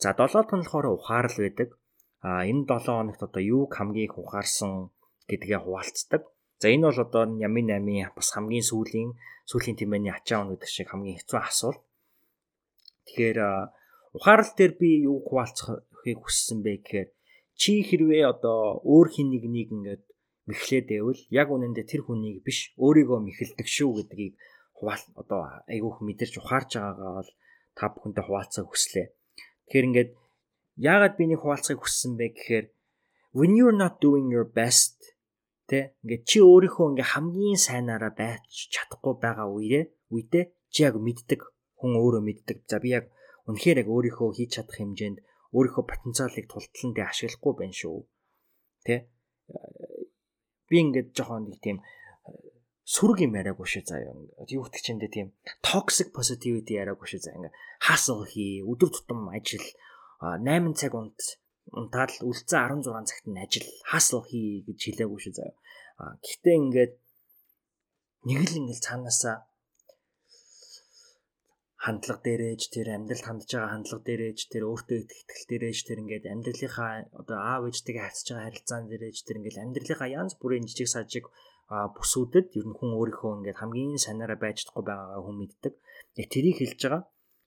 [0.02, 1.70] За 7 тон болохоор ухаарл байдаг.
[2.22, 4.94] А энэ 7 хоногт одоо юу хамгийн их ухаарсан
[5.26, 6.22] гэдгээ хуваалцдаг.
[6.62, 9.18] За энэ бол одоо Ями 8 бас хамгийн сүүлийн
[9.50, 11.82] сүүлийн тэмээний ачаа гэдэг шиг хамгийн хэцүү асуулт.
[13.10, 13.38] Тэгэхээр
[14.14, 17.10] ухаарал дээр би юу хуваалцахыг хүссэн бэ гэхээр
[17.58, 20.04] чи хэрвээ одоо өөр хин нэг нэг ингээд
[20.46, 24.34] мэхлээд байвал яг үнэндээ тэр хүнийг биш өөрийгөө мэхэлдэг шүү гэдгийг
[24.78, 27.32] хуваал одоо айгүйх мэдэрч ухаарч байгаагаа бол
[27.78, 29.08] та бүхэндээ хуваалцах хүслээ.
[29.70, 30.12] Тэгэхээр ингээд
[30.82, 32.65] яагаад би нэг хуваалцахыг хүссэн бэ гэхээр
[33.38, 34.98] when you're not doing your best
[35.72, 38.44] Тэ ингээд чи өөрийнхөө ингээ хамгийн сайнаараа байж
[38.76, 41.48] чадахгүй байгаа үедээ үедээ чи яг мэддэг
[41.80, 42.58] хүн өөрөө мэддэг.
[42.67, 43.08] За би яг
[43.48, 45.24] үнэхээр яг өөрийнхөө хийж чадах хэмжээнд
[45.56, 48.04] өөрийнхөө потенциалыг тултлан дэ ашиглахгүй байна шүү.
[48.84, 48.96] Тэ
[50.67, 51.80] би ингээд жоохон нэг тийм
[52.84, 54.12] сүрэг юм яриаггүй шүү заяа.
[54.52, 55.32] Юу гэдэг чинь тийм
[55.63, 57.48] toxic positivity яриаггүй шүү заяа.
[57.48, 59.63] Ингээ хасал хий, өдөр тутам ажил
[60.22, 61.20] 8 цаг унт
[61.74, 65.56] унтаад үлцэн 16 цагт нь ажил хасал хий гэж хэлээгүй шүү заяа.
[66.02, 66.94] А гэхдээ ингээд
[68.28, 69.38] нэг л ингээд цаанаасаа
[71.82, 76.92] хандлага дээрээж тэр амьдралд хандж байгаа хандлага дээрээж тэр өөртөө итгэл дээрээж тэр ингээд амьдралынхаа
[77.22, 81.26] одоо аав ээжтэйгээ харьцаж байгаа харилцаан дээрээж тэр ингээд амьдралынхаа янз бүрийн жижиг сажиг
[81.72, 85.74] бүсүүдэд ер нь хүн өөрийнхөө ингээд хамгийн санаараа байж чадахгүй байгаагаа хүн мэддэг.
[86.34, 87.04] Тэрийг хэлж байгаа.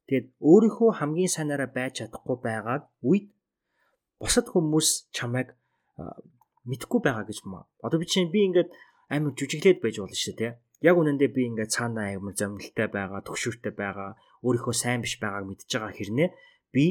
[0.08, 3.32] Тэгээд өөрийнхөө хамгийн санаараа байж чадахгүй байгааг үед
[4.20, 5.56] бусад хүмүүс чамайг
[6.68, 7.64] мэдхгүй байгаа гэж маа.
[7.80, 8.70] Одоо би чинь би ингээд
[9.08, 10.52] амар жүжиглээд байж болно шүү дээ.
[10.84, 14.10] Яг үнэндээ би ингээд цаанаа амар зомлолтой байгаа, төгшүүртэй байгаа,
[14.44, 16.28] өөрийнхөө сайн биш байгааг мэдж байгаа хэрнээ
[16.74, 16.84] би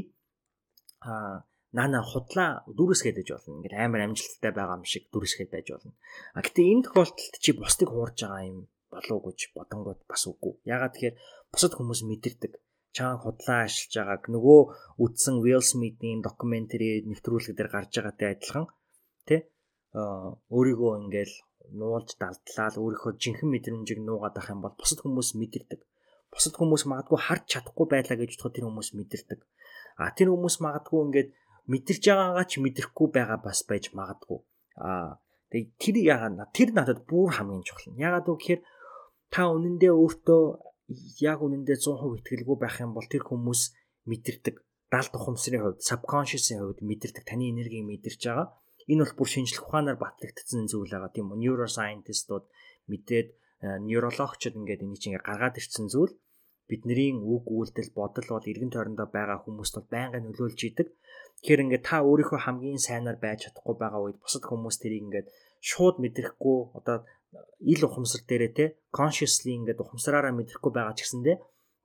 [1.06, 3.58] аа нана худлаа дүрсгээд байж болно.
[3.62, 5.94] Ингээд амар амжилттай байгаа юм шиг дүрсгээд байж болно.
[6.38, 8.60] А гэтээ энэ тохиолдолд чи бусдыг хуурж байгаа юм
[8.94, 10.54] болов уу гэж бодонгод бас үгүй.
[10.70, 11.18] Ягаад тэгэхээр
[11.50, 12.54] бусад хүмүүс мэдэрдэг
[12.96, 14.62] чаан худлаа ашиглаж байгааг нөгөө
[15.04, 18.66] үдсэн Will Smith-ийн докюментари нэвтрүүлэг дээр гарч байгаатай адилхан
[19.28, 19.41] тий
[19.94, 21.36] өөрийгөө ингээл
[21.80, 25.82] нуулж далдлаад өөрийнхөө жинхэнэ мэдрэмжийг нуугаад ах юм бол бусад хүмүүс мэдэрдэг.
[26.34, 29.39] Бусад хүмүүс магадгүй харж чадахгүй байлаа гэж бодоход тэр хүмүүс мэдэрдэг.
[30.02, 31.30] А тэр хүмүүс магадгүй ингээд
[31.72, 34.39] мэдэрч байгаагаа ч мэдрэхгүй байгаа бас байж магадгүй.
[34.78, 35.18] А
[35.54, 37.94] тэр яагаад тэр надад бүр хамгийн чухал.
[37.94, 38.62] Яагаад вэ гэхээр
[39.34, 40.44] та үнэндээ өөртөө
[41.20, 43.62] яг үнэндээ 100% итгэлгүй байх юм бол тэр хүмүүс
[44.10, 44.56] мэдэрдэг.
[44.91, 47.24] Даалт ухамсарын хувьд, subconscious-ийн хувьд мэдэрдэг.
[47.26, 48.48] Таны энергийг мэдэрч байгаа
[48.91, 51.39] Энэ бол бүр шинжлэх ухаанаар батлагдсан зүйл байгаа тийм үү?
[51.39, 52.46] Neuroscientistууд
[52.91, 53.28] мэдээд
[53.88, 56.12] неврологчид ингээд энийг чинь гаргаад ирсэн зүйл
[56.68, 60.88] бидний үг үйлдэл бодол бол эргэн тойрондоо байгаа хүмүүст бол байнгын нөлөөлж идэг.
[61.39, 65.28] Тэгэхээр ингээд та өөрийнхөө хамгийн сайнаар байж чадахгүй байгаа үед бусад хүмүүс тэрийг ингээд
[65.64, 66.98] шууд мэдрэхгүй одоо
[67.64, 71.38] ил ухамсар дээрээ те consciously ингээд ухамсараараа мэдрэхгүй байгаа ч гэсэндээ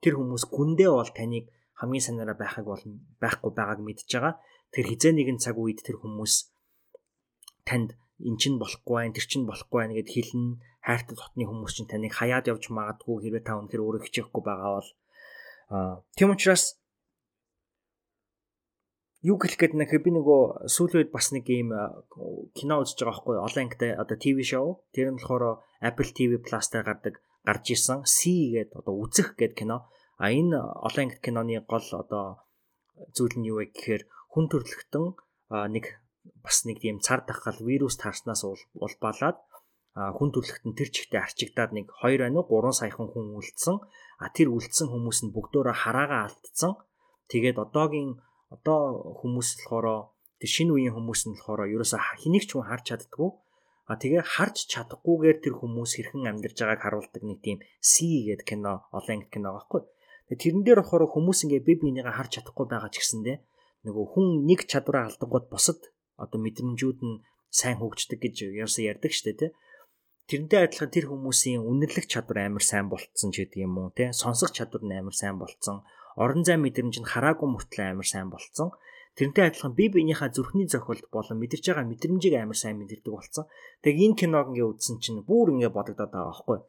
[0.03, 1.45] тэр хүмүүс гүндээ бол таныг
[1.79, 2.83] хамгийн санаараа байхаг бол
[3.23, 4.35] байхгүй байгааг мэдж байгаа.
[4.75, 6.51] Тэр хизээ нэгэн цаг үед тэр хүмүүс
[7.63, 10.59] танд эн чин болохгүй байх, тэр чин болохгүй байх гэд хэлнэ.
[10.83, 14.89] Хайртай дотны хүмүүс чинь таныг хаяад явж магадгүй хэрвээ та өнөхөр өөрөө хичээхгүй байгаа бол
[15.71, 16.79] аа тийм учраас
[19.19, 21.75] юу гэх гээд нэг би нөгөө сүүлийн үед бас нэг ийм
[22.55, 26.71] кино үзэж байгаа байхгүй олон ангитай одоо ТV шоу тэр нь болохоор Apple TV Plus
[26.71, 29.91] дээр гардаг гарч ирсэн C гэдэг одоо үзэх гэдэг кино.
[30.19, 32.47] А энэ олон ангит киноны гол одоо
[33.15, 35.05] зүйл нь юу вэ гэхээр хүн төрөлхтөн
[35.71, 35.85] нэг
[36.43, 38.43] бас нэг тийм цар тахал вирус тарснаас
[38.75, 39.39] улбаалаад
[39.95, 43.77] хүн төрөлхтөн тэр чигтээ арчигдаад нэг 2 байна уу 3 саяхан хүн үлдсэн.
[44.19, 46.75] А тэр үлдсэн хүмүүс нь бүгдөө хараагаа алдсан.
[47.31, 48.19] Тэгээд одоогийн
[48.55, 50.09] одоо хүмүүс болохоор
[50.41, 53.29] тэр шинэ үеийн хүмүүс нь болохоор ерөөсө хэнийг ч хүн харж чаддгүй
[53.89, 58.85] а тэгээ харж чадахгүйгээр тэр хүмүүс хэрхэн амьдарч байгааг харуулдаг нэг тийм C гэдэг кино
[58.93, 59.81] олон анги кино байхгүй.
[60.29, 63.37] Тэгээ тэрэн дээр болохоор хүмүүс ингээ бие биенийгээ харж чадахгүй байгаа ч гэсэндээ
[63.89, 65.79] нөгөө хүн нэг чадвараа алдангууд босод
[66.21, 69.51] одоо мэдрэмжүүд нь сайн хөгждөг гэж ерөөсө ярьдаг штэ тий.
[70.29, 74.13] Тэрнтэй адилхан тэр хүмүүсийн үнэрлэх чадвар амар сайн болцсон ч гэдэг юм уу тий.
[74.13, 75.81] Сонсох чадвар нь амар сайн болцсон
[76.23, 78.69] орон зай мэдрэмж нь хараагүй мөртлөө амар сайн болцсон.
[79.15, 83.45] Тэрнтэй адилхан бие биенийхээ зүрхний зохиолд болон мэдэрч байгаа мэдрэмжийг амар сайн мэдэрдэг болсон.
[83.83, 86.59] Тэгээ энэ киног ингээ үзсэн чинь бүр ингээ бодогдоод байгаа байхгүй.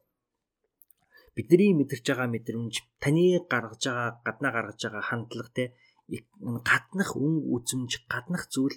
[1.35, 5.65] Бидний мэдэрч байгаа мэдрэмж таны гаргаж байгаа гаднаа гаргаж байгаа хандлага те
[6.69, 8.77] гаднах үн үзмж гаднах зүйл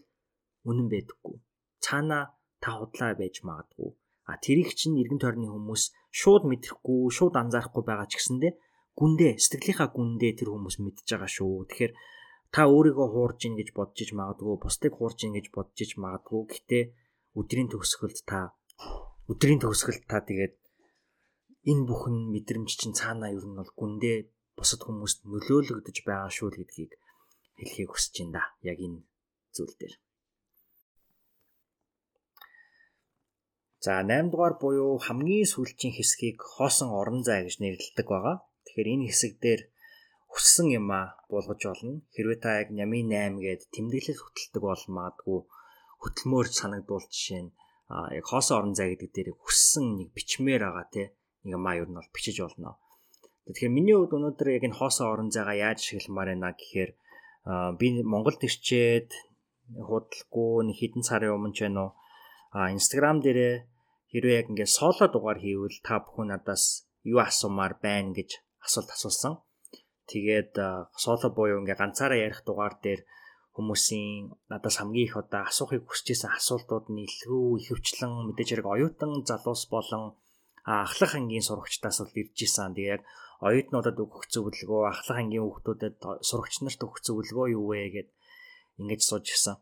[0.70, 1.36] үнэн байдаггүй.
[1.82, 2.20] Цаана
[2.62, 3.90] та худлаа байж магадгүй.
[4.30, 8.54] А тэрийг чинь эргэн тойрны хүмүүс шууд мэдрэхгүй, шууд анзаарахгүй байгаа ч гэсэндээ
[9.00, 11.66] гүндээ сэтгэлийнхаа гүндээ тэр хүмүүс мэдж байгаа шүү.
[11.70, 11.94] Тэгэхээр
[12.54, 16.42] та өөрийгөө хуурж ийн гэж бодож иж магадгүй, бусдыг хуурж ийн гэж бодож иж магадгүй.
[16.54, 16.80] Гэтэ
[17.40, 18.54] өдрийн төгсгөлд та
[19.32, 20.56] өдрийн төгсгөлд та тэгээд
[21.72, 24.18] энэ бүхэн мэдрэмж чинь цаанаа ер нь бол гүндээ
[24.58, 26.92] бусад хүмүүст нөлөөлөгдөж байгаа шүү л гэдгийг
[27.58, 28.44] хэлхийг хүсэж байна да.
[28.70, 29.00] Яг энэ
[29.56, 29.96] зүйл дээр.
[33.84, 38.38] За 8 дугаар буюу хамгийн сүүлчийн хэсгийг хоосон орон зай гэж нэрлэдэг байгаа.
[38.66, 39.62] Тэгэхээр энэ хэсэг дээр
[40.34, 42.02] хүссэн юм а буулгаж болно.
[42.14, 45.40] Хэрвээ та яг нямын 8 гээд тэмдэглэл хөтэлдэг бол маадгүй
[46.02, 47.52] хөтөлмөр санагдвал жишээ нь
[48.18, 51.08] яг хоосон орон зай гэдэг дээр хүссэн нэг бичмээр байгаа тий.
[51.46, 52.82] Нэг маа юу нь бол бичиж болно.
[53.46, 56.92] Тэгэхээр миний хувьд өнөөдөр яг энэ хоосон орон зайгаа яаж ашигламаар байна гэхээр
[57.80, 59.12] би Монгол төрчээд
[59.88, 61.92] худалгүй нэг хэдэн сарын өмнө ч байна уу
[62.78, 63.56] Instagram дээрээ
[64.12, 68.30] хэрвээ яг ингээд соло дугаар хийвэл та бүхэн надаас юу асуумаар байна гэж
[68.66, 69.34] асуулт асуусан.
[70.12, 70.54] Тэгээд
[71.04, 73.02] соло буюу ингээ ганцаараа ярих дугаар дээр
[73.56, 79.12] хүмүүсийн надаас хамгийн их одоо асуухыг хүсэж исэн асуултууд нь илүү ихэвчлэн мэдээж хэрэг оюутан
[79.30, 80.18] залуус болон
[80.66, 82.74] ахлах ангийн сурагчдаас бол ирж исэн.
[82.74, 83.04] Тэгээ яг
[83.44, 88.10] оюутнуудад өгөх зөвлөгөө, ахлах ангийн хүүхдүүдэд сурагч нарт өгөх зөвлөгөө юу вэ гэд
[88.80, 89.56] ингэж сууж исэн.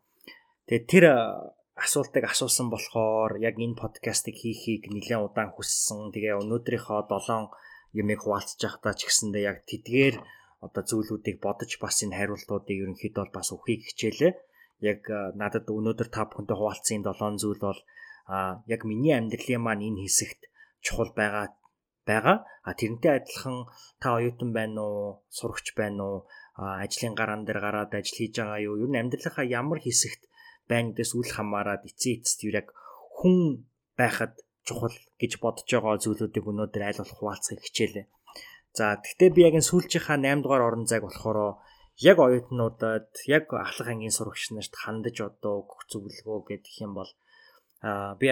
[0.69, 1.05] Тэгээ тэр
[1.75, 6.13] асуултыг асуусан болохоор яг энэ подкастыг хийхийг нэлээд удаан хүссэн.
[6.13, 7.49] Тэгээ өнөөдрийнхөө 7
[7.99, 10.15] юмыг хуваалцаж байхдаа ч гэсэндээ яг тэдгээр
[10.65, 14.33] одоо зүйлүүдийг бодож бас энэ хариултуудыг ерөнхийдөө бас өхийг хичээлээ.
[14.91, 15.01] Яг
[15.41, 17.79] надад өнөөдөр та бүхэнтэй хуваалцсан 7 зүйл бол
[18.73, 20.41] яг миний амьдралын маань энэ хэсэгт
[20.85, 21.53] чухал байгаа
[22.05, 22.37] байгаа.
[22.65, 23.69] А тэрнтэй адилхан
[24.01, 26.17] та оюутан байна уу, сурагч байна уу,
[26.57, 28.81] ажлын гараан дээр гараад ажил хийж байгаа юу?
[28.81, 30.21] Ер нь амьдралынхаа ямар хэсэгт
[30.69, 32.67] байна гэдээс үл хамааран эцсийн эцэст яг
[33.17, 33.65] хүн
[33.97, 34.33] байхад
[34.67, 38.05] чухал гэж бодож байгаа зүйлүүдийг өнөөдөр аль болох хуваалцахыг хичээлээ.
[38.77, 41.59] За тэгтээ би яг энэ сүүлчийнхаа 8 дугаар орон зайг болохоор
[41.99, 47.11] яг оюутнуудад яг ахлах ангийн сурагч нарт хандаж одоо өгөх зөвлөгөө гэдэг юм бол
[47.81, 48.27] а би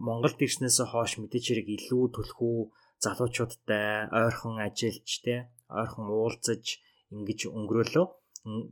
[0.00, 2.56] Монголд ирснээс хойш мэдээж хэрэг илүү төлхөө
[3.04, 5.34] залуучуудтай ойрхон ажиллаж те
[5.68, 6.64] ойрхон уулзаж
[7.14, 8.06] ингэж өнгөрөөлөө.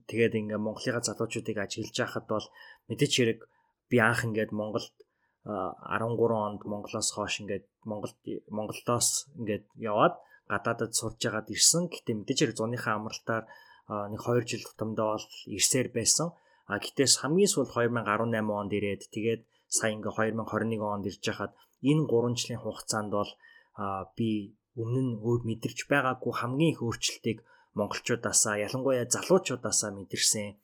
[0.09, 2.47] Тэгээд ингээ Монголынхаа залуучуудыг ажиглаж байхад бол
[2.88, 3.40] мэдээж хэрэг
[3.90, 4.90] би анх ингээд Монголд
[5.47, 8.14] 13 онд Монголоос хойш ингээд Монгол
[8.51, 10.18] Монголоос ингээд яваад
[10.51, 11.86] гадаадад сурж ягаад ирсэн.
[11.86, 13.44] Гэтэ мэдээж хэрэг зуныхаа амралтаар
[14.11, 16.34] нэг 2 жил тутамдаа бол ирсээр байсан.
[16.66, 21.53] А гэтээс хамгийн сүүл 2018 онд ирээд тэгээд сая ингээ 2021 онд ирж хахад
[21.90, 23.32] энэ 3 жилийн хугацаанд бол
[24.18, 27.38] би өмнө нь өөр мэдэрч байгаагүй хамгийн их өөрчлөлтийг
[27.78, 30.59] монголчуудаасаа ялангуяа залуучуудаасаа мэдэрсэн.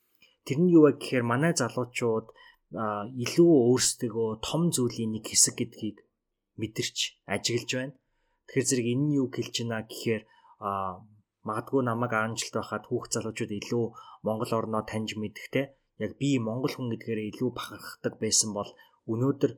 [0.47, 2.27] Тэр нь юу вэ гэхээр манай залуучууд
[2.73, 5.99] илүү өөрсдөө том зүйлийн нэг хэсэг гэдгийг
[6.57, 6.99] мэдэрч
[7.29, 7.95] ажиглаж байна.
[8.49, 10.23] Тэгэхээр зэрэг энэ нь юу хэлж байна гэхээр
[11.49, 13.85] магадгүй намайг 10 жилд байхад хүүхд залуучууд илүү
[14.27, 15.67] Монгол орноо таньж мэдхтэй
[16.05, 18.71] яг би Монгол хүн гэдгээрээ илүү бахархдаг байсан бол
[19.13, 19.53] өнөөдөр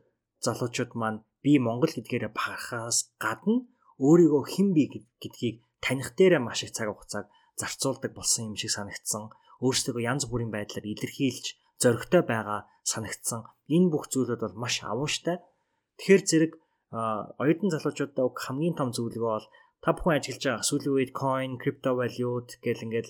[0.44, 3.68] залуучууд маань би Монгол гэдгээрээ бахархаас гадна
[4.00, 4.82] өөрийгөө хэн би
[5.22, 7.26] гэдгийг таних дээрээ маш их цаг хугацааг
[7.60, 9.30] зарцуулдаг болсон юм шиг санагдсан.
[9.62, 11.46] Өөрсдөө янз бүрийн байдлаар илэрхийлж
[11.82, 13.40] зоригтой байгаа санагдсан.
[13.76, 15.36] Энэ бүх зүйлүүд бол маш авууштай.
[15.98, 16.52] Тэгэхээр зэрэг
[17.42, 19.46] оюутан залуучуудаа хамгийн том зөвлөгөө бол
[19.82, 23.08] та бүхэн ажиллаж байгаа сүүлийн үед coin, crypto valued гэл ингээд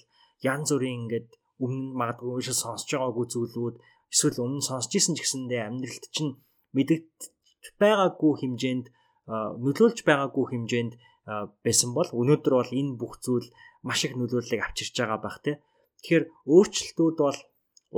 [0.51, 1.29] янз бүрийн ингээд
[1.65, 3.77] өмнө магадгүй уушаа сонсож байгаагүй зүйлүүд
[4.13, 6.33] эсвэл өмнө сонсч исэн ч гэсэндээ амьдралд чинь
[6.77, 8.87] мэдэгдэж байгаагүй хэмжээнд
[9.65, 10.93] нөлөөлж байгаагүй хэмжээнд
[11.65, 13.49] байсан бол өнөөдөр бол энэ бүх зүйл
[13.87, 15.57] маш их нөлөөллийг авчирч байгаа байх тий.
[16.01, 17.39] Тэгэхээр өөрчлөлтүүд бол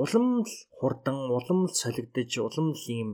[0.02, 3.10] улам л хурдан, улам л солигдож, улам л ийм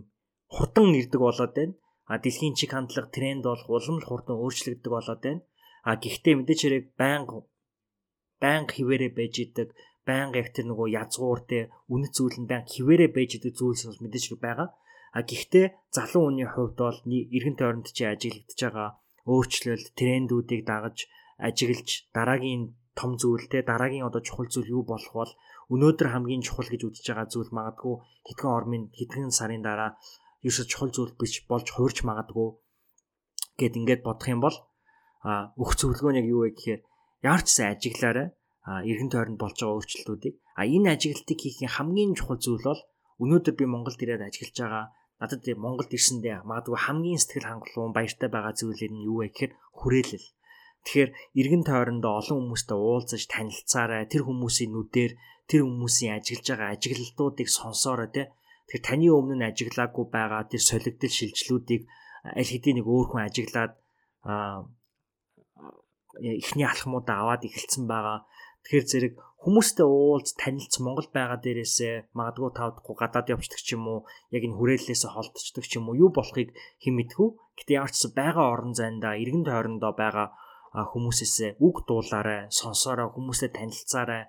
[0.55, 1.75] хурдан ирдэг болоод байна.
[2.13, 5.43] А дэлхийн чиг хандлага тренд бол улам л хурдан өөрчлөгддөг болоод байна.
[5.89, 7.47] А гэхдээ мэдээч хэрэг байнга
[8.43, 9.69] байнга хിവэрэ байж идэг
[10.09, 11.59] байнга яг тэр нөгөө язгуур те
[11.93, 14.69] үнэт зүйл нь байнга хിവэрэ байж идэг зүйлс бас мэдээж байгаа.
[15.17, 16.99] А гэхдээ залуу хүний хувьд бол
[17.37, 18.91] эргэн тойронд чи ажиглагдж байгаа
[19.31, 20.99] өөрчлөлт трендүүдийг дагаж
[21.47, 22.63] ажиглаж дараагийн
[22.99, 25.33] том зүйл те дараагийн одоо чухал зүйл юу болох бол
[25.71, 27.95] өнөөдөр хамгийн чухал гэж үзэж байгаа зүйл магадгүй
[28.27, 29.91] хэдхэн ормын хэдхэн сарын дараа
[30.43, 32.49] ерөөсө чухал зүйл биш болж хуурч магадгүй
[33.61, 34.57] гэд ингээд бодох юм бол
[35.23, 36.81] а өөх зөвлөгөө нь яг юу вэ гэхээр
[37.29, 38.29] ямар ч сайн ажиглаарай
[38.91, 42.81] эргэн тойронд болж байгаа өөрчлөлтүүдийг а энэ ажиглалтыг хийхин хамгийн чухал зүйл бол
[43.23, 44.85] өнөөдөр би Монголд ирээд ажиллаж байгаа
[45.23, 50.27] надад Монголд ирсэндээ магадгүй хамгийн сэтгэл хангалуун баяртай байгаа зүйлэр нь юу вэ гэхээр хүрээлэл.
[50.83, 51.11] Тэгэхээр
[51.41, 54.11] эргэн тойрондоо олон хүмүүстэй уулзаж танилцаарай.
[54.11, 55.13] Тэр хүмүүсийн нүдээр
[55.47, 58.23] тэр хүмүүсийн ажиллаж байгаа ажиглалтуудыг сонсоорой те.
[58.67, 61.83] Тэгэхээр таны өмнө нь ажиглаагүй байгаа тэр солигдол шилжлүүдийг
[62.39, 63.73] аль хэдийн нэг өөр хүн ажиглаад
[66.19, 68.27] эхний алхмуудаа аваад эхэлсэн байгаа.
[68.63, 74.01] Тэгэхээр зэрэг хүмүүстэй уулз танилц Монгол байгаа дээрээсээ магадгүй тавдахгүй гадаад явждаг ч юм уу
[74.31, 77.29] яг энэ хүрээллээсээ холдчихдаг ч юм уу юу болохыг хэн мэдхүү.
[77.59, 80.29] Гэтэ ямар ч байгаа орон зайдаа эргэн тойрондоо байгаа
[80.73, 84.25] хүмүүсээсээ үг дуулаарай, сонсоорой, хүмүүстэй танилцаарай.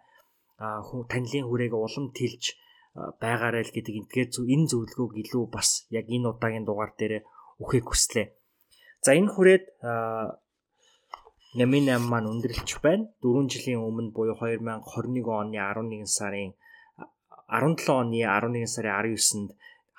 [1.12, 2.60] танилын хүрээгээ улам тэлж
[2.94, 7.24] байгаарай л гэдэг энтгээр энэ зөвлөгөөг илүү бас яг энэ удаагийн дугаар дээр
[7.62, 8.28] өгөхийг хүслээ.
[9.02, 9.66] За энэ хүрээд
[11.54, 13.06] Нямын 8 маань өндөрлөж байна.
[13.22, 16.58] 4 жилийн өмнө буюу 2021 оны 11 сарын
[17.46, 19.50] 17 оны 11 сарын 19-нд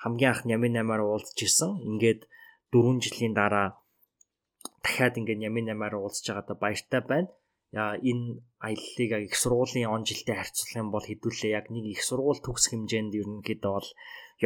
[0.03, 1.79] хамгийн анх Нямын 8-аар уулзж исэн.
[1.89, 2.27] Ингээд
[2.75, 3.79] 4 жилийн дараа
[4.85, 7.29] дахиад ингээд Нямын 8-аар уулзж байгаадаа баяртай байна.
[7.73, 12.39] Яа энэ аяллыг их сургуулийн он жилдээ харьцуулах юм бол хэдүүлээ яг нэг их сургууль
[12.45, 13.89] төгс хэмжээнд ерөнхийдөө бол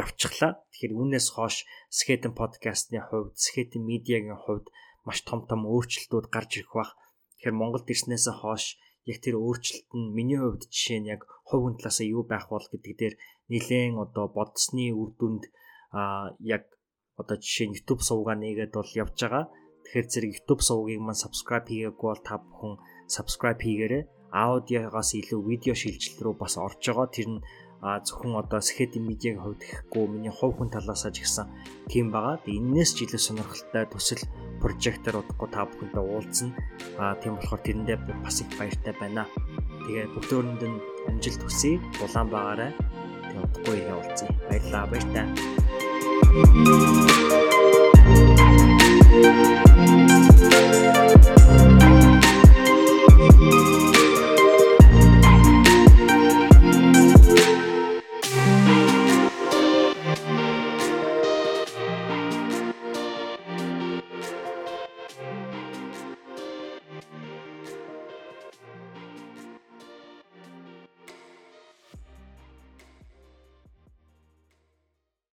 [0.01, 0.51] явчихлаа.
[0.71, 4.71] Тэгэхээр үүнээс хойш Skeleton podcast-ны хувьд, Skeleton media-гийн хувьд
[5.05, 6.91] маш том том өөрчлөлтүүд гарч ирэх бах.
[7.37, 8.79] Тэгэхээр Монголд ирснээс хойш
[9.09, 12.45] яг тэр өөрчлөлт нь миний хувьд жишээ нь яг хувь хүн талаас нь юу байх
[12.53, 13.15] бол гэдэг дээр
[13.49, 15.43] нэлээд одоо бодсны үр дүнд
[15.91, 16.63] а яг
[17.17, 19.45] одоо жишээ нь YouTube сувгаа нээгээд бол явж байгаа.
[19.89, 22.77] Тэгэхээр зэрэг YouTube сувгийг маань subscribe хийгээгүй бол та бүхэн
[23.09, 24.05] subscribe хийгээрэй.
[24.29, 27.09] Аудиогоос илүү видео шилжилт рүү бас орж байгаа.
[27.09, 27.41] Тэр нь
[27.81, 31.49] зөвхөн одоо Skate Media-гийн хувьд гэхгүй миний хувь хүн талаас ч гэсэн
[31.89, 32.37] тийм байгаа.
[32.45, 34.21] Тэгээ энээс ч илүү сонирхолтой төсөл
[34.61, 36.53] прожектор удахгүй та бүхэнтэй уулзна.
[37.01, 39.25] Аа тийм болохоор тэрэндээ бас их баяртай байна.
[39.89, 40.77] Тэгээ бүгдөөрэнд нь
[41.09, 41.81] амжилт хүсье.
[42.05, 42.77] Улаан байгаарай.
[43.25, 44.29] Тэгээ удахгүй явуулцъя.
[44.53, 44.85] Баярлалаа.
[44.85, 45.25] Баяртай.
[50.39, 50.53] Thank
[53.41, 53.68] you.